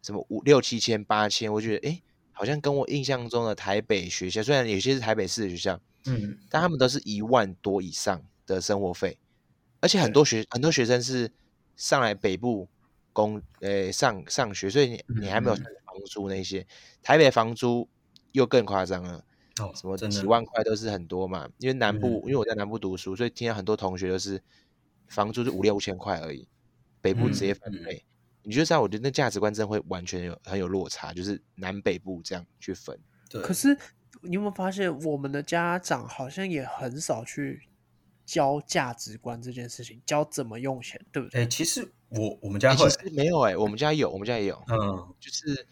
[0.00, 2.00] 什么五六七千八千，我觉得哎，
[2.32, 5.78] 好像跟我印象中的台北学校，虽然有些是台北市的学校。
[6.06, 9.18] 嗯，但他们都是一万多以上的生活费，
[9.80, 11.30] 而且很多学很多学生是
[11.76, 12.68] 上来北部
[13.12, 15.64] 工呃上上学，所以你你还没有房
[16.06, 16.66] 租那些，
[17.02, 17.86] 台北房租
[18.32, 19.24] 又更夸张了，
[19.58, 20.24] 哦，什么几。
[20.24, 24.42] 万块都是很多嘛，因为南部因为我在南部读书，所以听到很多同学都是
[25.08, 26.48] 房租是五六千块而已，
[27.02, 28.04] 北部直接翻倍，
[28.42, 32.98] 你就知道我觉得那价值观真的会完全有很有落差，就是南北部这样去分，
[33.28, 33.76] 对，可是。
[34.22, 37.68] 你有没有发现，我们的家长好像也很少去
[38.26, 41.40] 教价值观这件事情，教怎么用钱，对不对？
[41.40, 45.66] 哎、欸，其实我我们家其实、没有哎、欸，我们家有，我们家也有，嗯，就是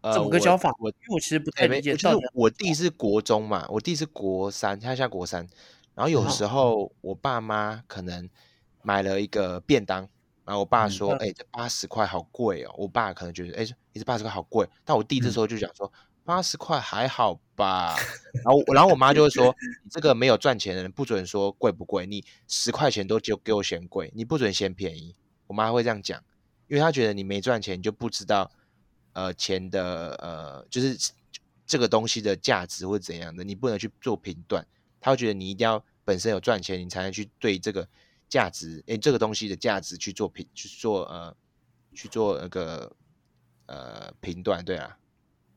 [0.00, 0.70] 呃，怎么个教法？
[0.78, 1.92] 我因为我其实不太理解。
[1.92, 5.46] 欸、就是我弟是国中嘛，我弟是国三，他现在国三，
[5.94, 8.28] 然后有时候我爸妈可能
[8.82, 10.08] 买了一个便当，
[10.44, 15.90] 然后我爸说：“哎、嗯欸，这八十块好贵哦。”我爸可能觉得：“哎、欸，你这八十块好贵。”但我弟这时候就讲说。
[16.24, 17.94] 嗯八十块还好吧，
[18.42, 19.54] 然后然后我妈就会说，
[19.84, 25.14] 你这个没有赚钱的人不准说贵不贵，你十块钱都就给我嫌贵，你不准嫌便宜。
[25.46, 26.18] 我妈会这样讲，
[26.66, 28.50] 因为她觉得你没赚钱，你就不知道
[29.12, 30.96] 呃钱的呃就是
[31.66, 34.66] 这个东西的价值或怎样的，你不能去做评断。
[35.00, 37.86] 她会觉得你一定要本身有赚钱，你才能去对这个
[38.30, 41.36] 价值诶这个东西的价值去做评去做呃
[41.92, 42.90] 去做那个
[43.66, 44.96] 呃评断，对啊。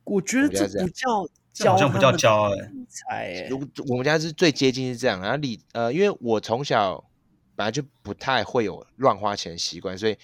[0.08, 3.47] 我觉得这不叫教，好像不叫教理财。
[3.49, 7.03] 如我们家是最接近是这样，然后理呃，因为我从小
[7.55, 10.18] 本来就不太会有乱花钱的习惯，所以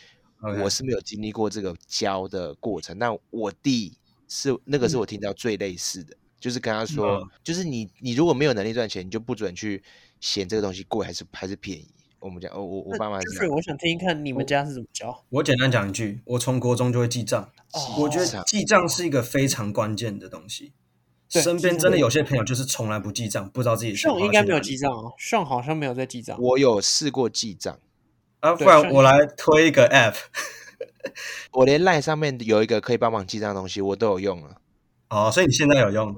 [0.62, 2.98] 我是没有经历过这个教的过程。
[2.98, 9.84] 但我弟是那个是我听到最类似的，就是跟他说，就是你你如果没有能力赚钱，你就不准去
[10.22, 11.94] 嫌这个东西贵还是还是便宜。
[12.24, 13.49] 我们家，我我我爸妈是。
[13.49, 15.09] 我想听一看你们家是怎么教。
[15.09, 17.49] 我，我简单讲一句，我从国中就会记账。
[17.74, 17.80] 哦。
[17.99, 20.71] 我觉得记账是一个非常关键的东西。
[21.28, 23.93] 身边真的有些朋友就是从来不记账，不知道自己。
[23.93, 26.39] 上应该没有记账哦，上好像没有在记账。
[26.39, 27.78] 我有试过记账。
[28.39, 30.15] 啊，不然我来推一个 app。
[31.51, 34.55] 我连 line 上面有一个可以帮忙记账的东西，我都有用了。
[35.09, 36.15] 哦，所以你现在有用？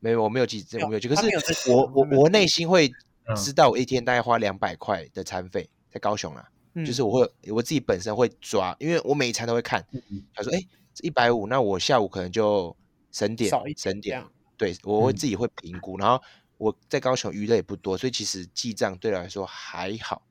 [0.00, 1.06] 没有，我没有记，我没有记。
[1.06, 2.90] 可是我我我内心会。
[3.36, 9.86] 知道我一天大概花两百块的餐费在高雄啦，嗯、就是我会我自己本身会抓，因为我每一餐都会看。
[10.34, 10.68] 他说：“哎、欸，
[11.02, 12.76] 一百五，那我下午可能就
[13.12, 14.24] 省点，省点。”
[14.56, 15.96] 对，我会自己会评估。
[15.98, 16.22] 嗯、然后
[16.56, 20.22] 我在高雄娱乐也不多，所以其实记账对我来说还好。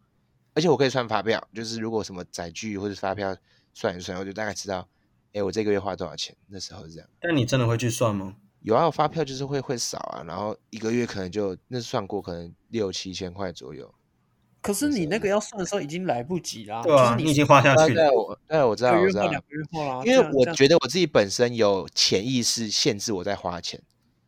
[0.54, 3.38] 而且我可以算发票，就是如果什么载具或者发票
[3.74, 4.88] 算一算，我就大概知道，
[5.34, 6.36] 哎、哎，我这个月花多少钱？
[6.48, 7.08] 那时候是这样。
[7.20, 8.36] 但你真的会去算吗？
[8.62, 13.94] 有啊，有发票就是会会少啊，然后一个月可能就那算过，可能六七千块左右。
[14.60, 18.10] 可是你那个要算的时候已经来不及啦，对啊，你，你已经花下去了。
[18.48, 19.32] 对，我知道，我知道。
[20.04, 23.82] 因为我觉得我自己本身有潜意识限制我在花钱，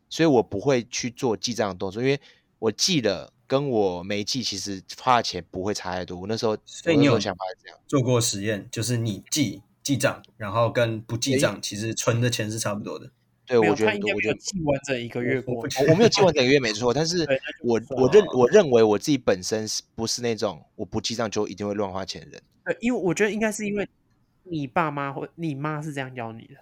[0.08, 2.18] 所以我不会去做记账的动作，因为
[2.58, 6.18] 我记了跟我没记，其实花的钱不会差太多。
[6.18, 13.10] 我那时候，所以你有想法是这样做过实验，就是你记记账，然后跟不记账，其实存的钱是差不多的。
[13.50, 17.26] 对，我觉得我就记完整一个月过，我我没有记完整一个月没错，但是
[17.64, 22.42] 我我认我认为我自己本身是不是那种我不记账就一定会乱花钱的人？
[22.64, 23.88] 对，因为我觉得应该是因为
[24.44, 26.54] 你爸妈或你妈是这样教你的，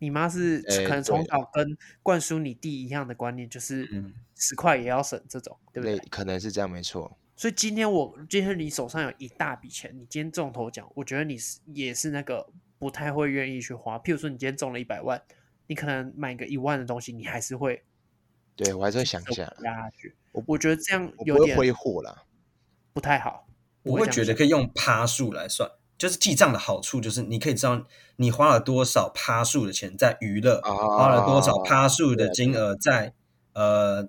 [0.00, 3.88] 你妈是可能从小跟灌输你弟一样的观念，就是
[4.34, 5.96] 十块也要省这种，对不对？
[6.10, 7.16] 可能是这样，没错。
[7.36, 12.48] 所以今天我今天你手上有一大笔钱，你今天中头奖，我觉得你是也是那个
[12.80, 13.96] 不太会愿意去花。
[14.00, 15.22] 譬如说你今天中了一百万。
[15.68, 17.82] 你可能买个一万的东西，你还是会，
[18.54, 20.14] 对我还是会想一下压下去。
[20.32, 22.24] 我我觉得这样有点挥霍了，
[22.92, 23.48] 不太好。
[23.82, 27.84] 我会觉得可以用趴数来算，就是记账的好处就是你可以知道
[28.16, 33.12] 你花了多少趴数的钱在娱乐，啊、花了多少趴数的金额在
[33.54, 34.08] 呃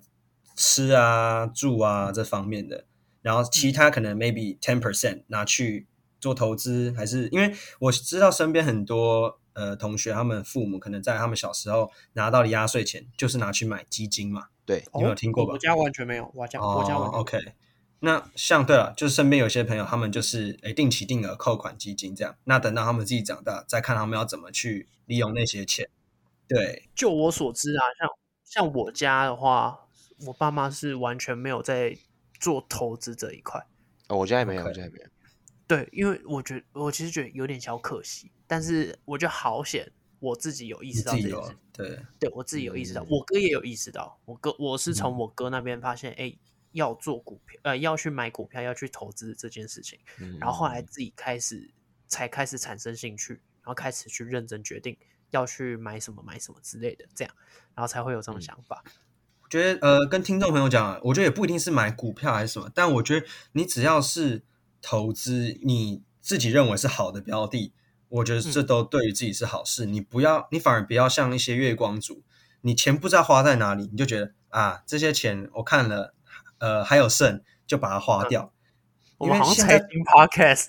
[0.54, 2.84] 吃啊住啊这方面的，
[3.22, 5.86] 然后其他可能 maybe ten percent 拿去
[6.20, 9.40] 做投资，还是因为我知道身边很多。
[9.58, 14.46] 呃，同学，他们父母可能在他们小时候拿到的压岁钱，就是拿去买基金嘛。
[14.64, 15.54] 对，你有听过吧？
[15.54, 17.38] 我家完全没有，我家、哦、我家完全 OK。
[17.98, 22.36] 那像对了，就是身边有些朋友，他们就是诶定期定额扣款基金这样。
[22.44, 25.90] 那等到他们自己长大，再看他们要怎么去利用那些钱。
[26.46, 28.08] 对，就我所知啊，像
[28.44, 29.88] 像我家的话，
[30.26, 31.98] 我爸妈是完全没有在
[32.38, 33.66] 做投资这一块。
[34.06, 35.04] 哦，我家也没有，我家也没有。
[35.68, 38.32] 对，因为我觉得我其实觉得有点小可惜。
[38.46, 41.56] 但是我觉得好险，我自己有意识到这件事。
[41.72, 44.18] 对，对我自己有意识到，我哥也有意识到。
[44.24, 46.34] 我哥，我是从我哥那边发现，哎，
[46.72, 49.98] 要做股票，呃，要去买股票，要去投资这件事情。
[50.40, 51.70] 然后后来自己开始，
[52.06, 54.96] 才开始产生兴趣，然后开始去认真决定
[55.30, 57.34] 要去买什么，买什么之类的，这样，
[57.74, 58.82] 然后才会有这种想法。
[59.42, 64.42] 我觉得，呃，跟听众朋友讲，我觉得也不一定是买股票还是什么，但我觉得你只要是
[64.80, 67.72] 投资，你自己认为是好的标的。
[68.08, 69.84] 我觉得这都对于自己是好事。
[69.84, 72.22] 嗯、你不要，你反而不要像一些月光族，
[72.62, 76.14] 你钱不知道花在哪里，你就觉得啊，这些钱我看了，
[76.58, 78.52] 呃，还有剩，就把它花掉。
[79.18, 80.68] 嗯、因为现在听 podcast，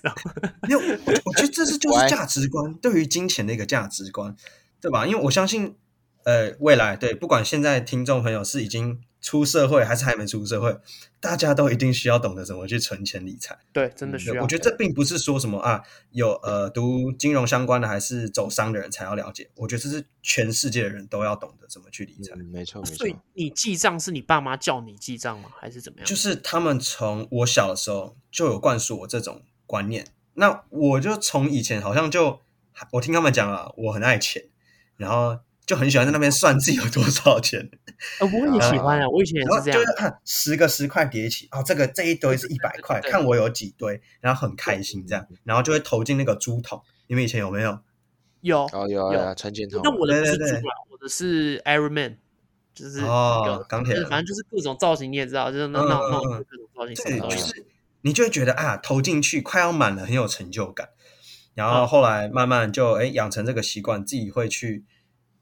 [0.62, 0.78] 没有，
[1.24, 4.36] 我觉得这是 就是价值观，对于金钱的一个价值观，
[4.80, 5.06] 对吧？
[5.06, 5.76] 因为我相信，
[6.24, 9.00] 呃，未来对，不管现在听众朋友是已经。
[9.20, 10.74] 出社会还是还没出社会，
[11.20, 13.58] 大家都一定需要懂得怎么去存钱理财。
[13.72, 14.42] 对，真的需要。
[14.42, 19.50] 我觉得这并不是说什么啊，有呃读金融相关的还是走商的人才要了解。
[19.56, 22.34] 我觉得这是全世界的人都要懂得怎么去理财。
[22.34, 22.96] 嗯，没错没错。
[22.96, 25.50] 所以你记账是你爸妈叫你记账吗？
[25.58, 26.06] 还是怎么样？
[26.06, 30.06] 就是他们从我小的时候就有灌输我这种观念。
[30.34, 32.40] 那我就从以前好像就
[32.92, 34.44] 我听他们讲啊，我很爱钱，
[34.96, 35.40] 然后。
[35.70, 37.70] 就很喜欢在那边算自己有多少钱，
[38.18, 46.82] 呃，我也喜欢啊，我以前也是这样，就是看十个十块叠起，哦，这个这一堆是一百块，看我有几堆，然后很开心这样，然后就会投进那个猪桶。
[47.06, 47.78] 你们以前有没有？
[48.40, 49.80] 有，哦有有存钱筒。
[49.84, 52.18] 那我的不是猪啊，我的是 Iron Man，
[52.74, 56.96] 就是哦钢铁，反正就是各种造型，你也知道，就是那那那各种造型。
[56.96, 57.64] 对，就是
[58.00, 60.88] 你就会觉得啊，投进去快要满了，很有成就感。
[61.54, 64.84] 然后后来慢慢就哎养成这个习惯，自己会去。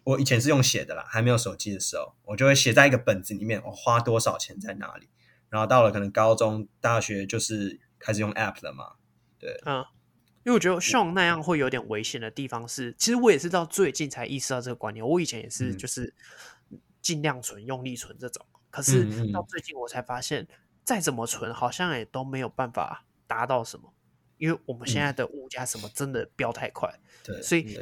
[0.09, 5.11] 我以前是用写的啦，还没有手机的时候，我就会写在一个本子里面，我花多少钱在哪里。
[5.51, 8.93] 然后到了可能高中、大学，就是开始用 App 了嘛。
[9.39, 9.85] 对，嗯，
[10.45, 15.07] 因为我觉得像那样会有点危险的地方是，其实我也是到最近才意识到这个观念。
[15.07, 16.15] 我以前也是，就是
[17.03, 18.47] 尽量存、用力存这种。
[18.71, 20.49] 可是到最近我才发现，
[20.85, 23.93] 再怎么存，好像也都没有办法达到什么，
[24.39, 26.99] 因为我们现在的物价什么真的飙太快。
[27.23, 27.79] 对，所以。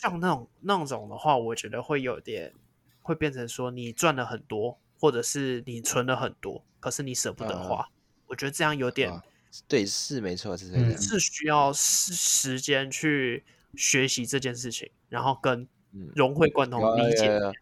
[0.00, 2.54] 像那种那种的话，我觉得会有点
[3.02, 7.82] 会变成说你赚了很多，或者是你存了很多，可是你舍不得花。
[7.82, 7.92] 嗯、
[8.28, 9.20] 我觉得这样有点、嗯、
[9.68, 15.68] 对，是没错，是这样，是需要时时间去学习这件事情，然后跟
[16.14, 17.52] 融会贯通理解、嗯。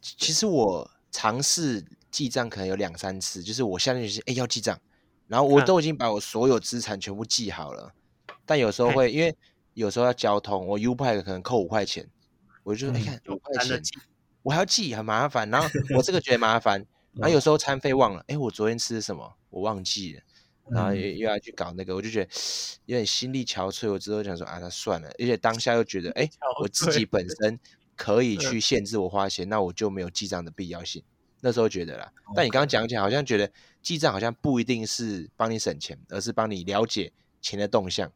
[0.00, 4.78] 其实我尝试记账可能有两三次，就是我下定决心哎要记账，
[5.28, 7.94] 然后我都已经把我所有资产全部记好了，
[8.28, 9.34] 嗯、但有时候会因为。
[9.74, 12.08] 有时候要交通，我 U-Bike 可能扣五块钱，
[12.62, 13.82] 我就说：“哎、嗯，看五块钱，
[14.42, 19.34] 我还要记，很麻烦。”然后 我这个觉得麻烦，然后有时候餐费忘了，哎，我昨天吃什么？
[19.50, 20.22] 我忘记了。
[20.72, 22.30] 然后又又要去搞那个，我就觉得
[22.84, 23.90] 有点心力憔悴。
[23.90, 25.08] 我之后想说啊，那算了。
[25.18, 26.28] 而且当下又觉得，哎，
[26.62, 27.58] 我自己本身
[27.96, 31.02] 可以去限制我花钱，那我就没有记账的必要性。
[31.40, 33.50] 那时候觉得啦，但你刚刚讲起来，好像觉得
[33.82, 38.12] 记账好像不一定是帮你省钱，而是帮你了解钱的动向。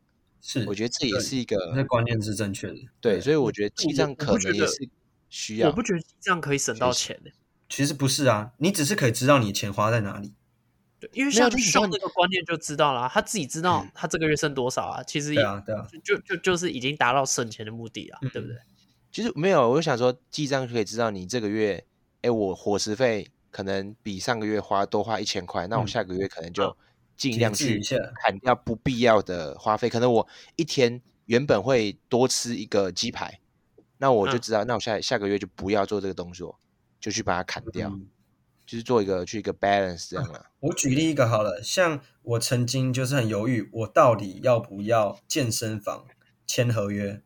[0.47, 2.76] 是，我觉得这也是一个，那观念是正确的。
[3.01, 4.86] 对，所以我觉得记账可能也是
[5.30, 5.70] 需要。
[5.70, 7.30] 我不觉得记账可以省到钱的。
[7.70, 10.34] 其实不是啊，你只是可以知道你钱花在哪里。
[11.01, 15.03] 对因为像秀那个观念就知道了，他自己知道他这个月剩多少啊。
[15.03, 18.55] 其实也对啊，对啊，就就就是已经达到省钱的目的了，对不对？
[19.11, 21.82] 其实没有，我就想说记账可以知道你这个月，
[22.20, 26.76] 哎，我伙食费可能比上个月花多花一千块，那我下个月可能就
[27.16, 27.80] 尽量去
[28.22, 29.88] 砍掉不必要的花费。
[29.88, 33.40] 可能我一天原本会多吃一个鸡排，
[33.98, 36.58] 那我就知道，那我下下个月就不要做这个动作，
[37.00, 37.96] 就去把它砍掉。
[38.66, 40.46] 就是做一个去一个 balance 这样啊。
[40.60, 46.06] 我举例一个好了，像我曾经就是很犹豫，我到底要不要健身房
[46.46, 47.20] 签合约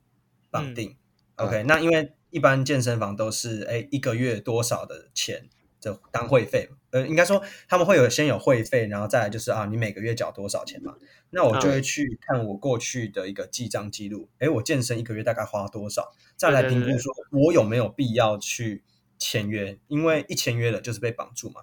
[0.51, 0.97] 绑定、
[1.36, 10.97] 嗯、？OK，、嗯、那因为一般健身房都是哎一个月多少的钱就当会费，呃，应该说他们会有先有会费，然后再来就是啊你每个月缴多少钱嘛？
[11.30, 18.84] 那我就会去看我过去的一个记账记录，哎，我健身一个月大概花多少，再来评估说我有没有必要去。
[19.20, 21.62] 签约，因为一签约了就是被绑住嘛。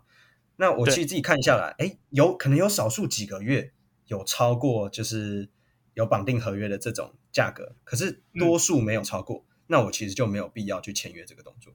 [0.57, 3.71] 那我其实自己看下来，哎，有可能有少数几个月
[4.07, 5.49] 有超过，就是
[5.93, 11.73] 有绑定合约的这种价格，可是多数没有超过，嗯、那我其实就没有必要去签约这个动作。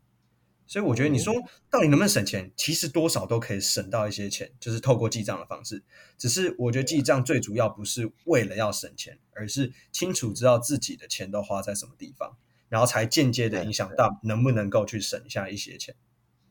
[0.70, 1.34] 所以我觉得你说
[1.68, 5.82] 到底能不能省钱，其实多少都可以省到一些钱，就是透过记账的方式。
[6.16, 12.36] 只是我觉得记账最主要不是为了要省钱，而是清楚知道自己的钱都花在什么地方。
[12.68, 15.92] 然后才间接的影响到能不能够去省下一些钱。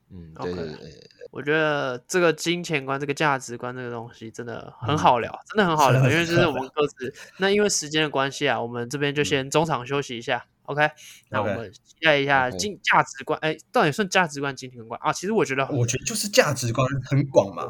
[0.10, 7.16] 嗯，对对对，对，我觉得这个金钱观、这个价值观这个东西真的很好聊，嗯、真的很好聊，因为就是我们 各自。
[7.38, 10.46] 那因为时间的关系啊，我们这边就先中场休息一下。
[10.46, 10.88] 嗯 OK，
[11.30, 15.12] 那我们期待一下金价值观，哎，到底算价值观、金钱观啊？
[15.12, 17.68] 其实我觉得，我觉得就是价值观很广嘛，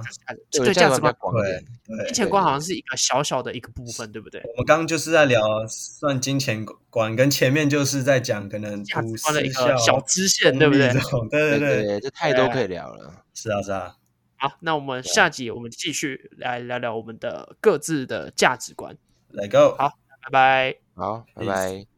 [0.51, 1.63] 对价值观广，对，
[2.07, 4.41] 金钱观好像是一个小小的一个部分，对不对？
[4.41, 10.91] 我们刚刚就是在聊算金钱观，跟前面就是在讲可能价值观的一个小支线，对不对？
[11.29, 13.23] 对对对，这太多可以聊了。
[13.33, 13.95] 是啊是啊，
[14.35, 18.97] 好，那我们下集我们继续来聊聊我们的各自的价值观。
[19.31, 19.93] Let go，好，
[20.23, 21.85] 拜拜，好，拜拜。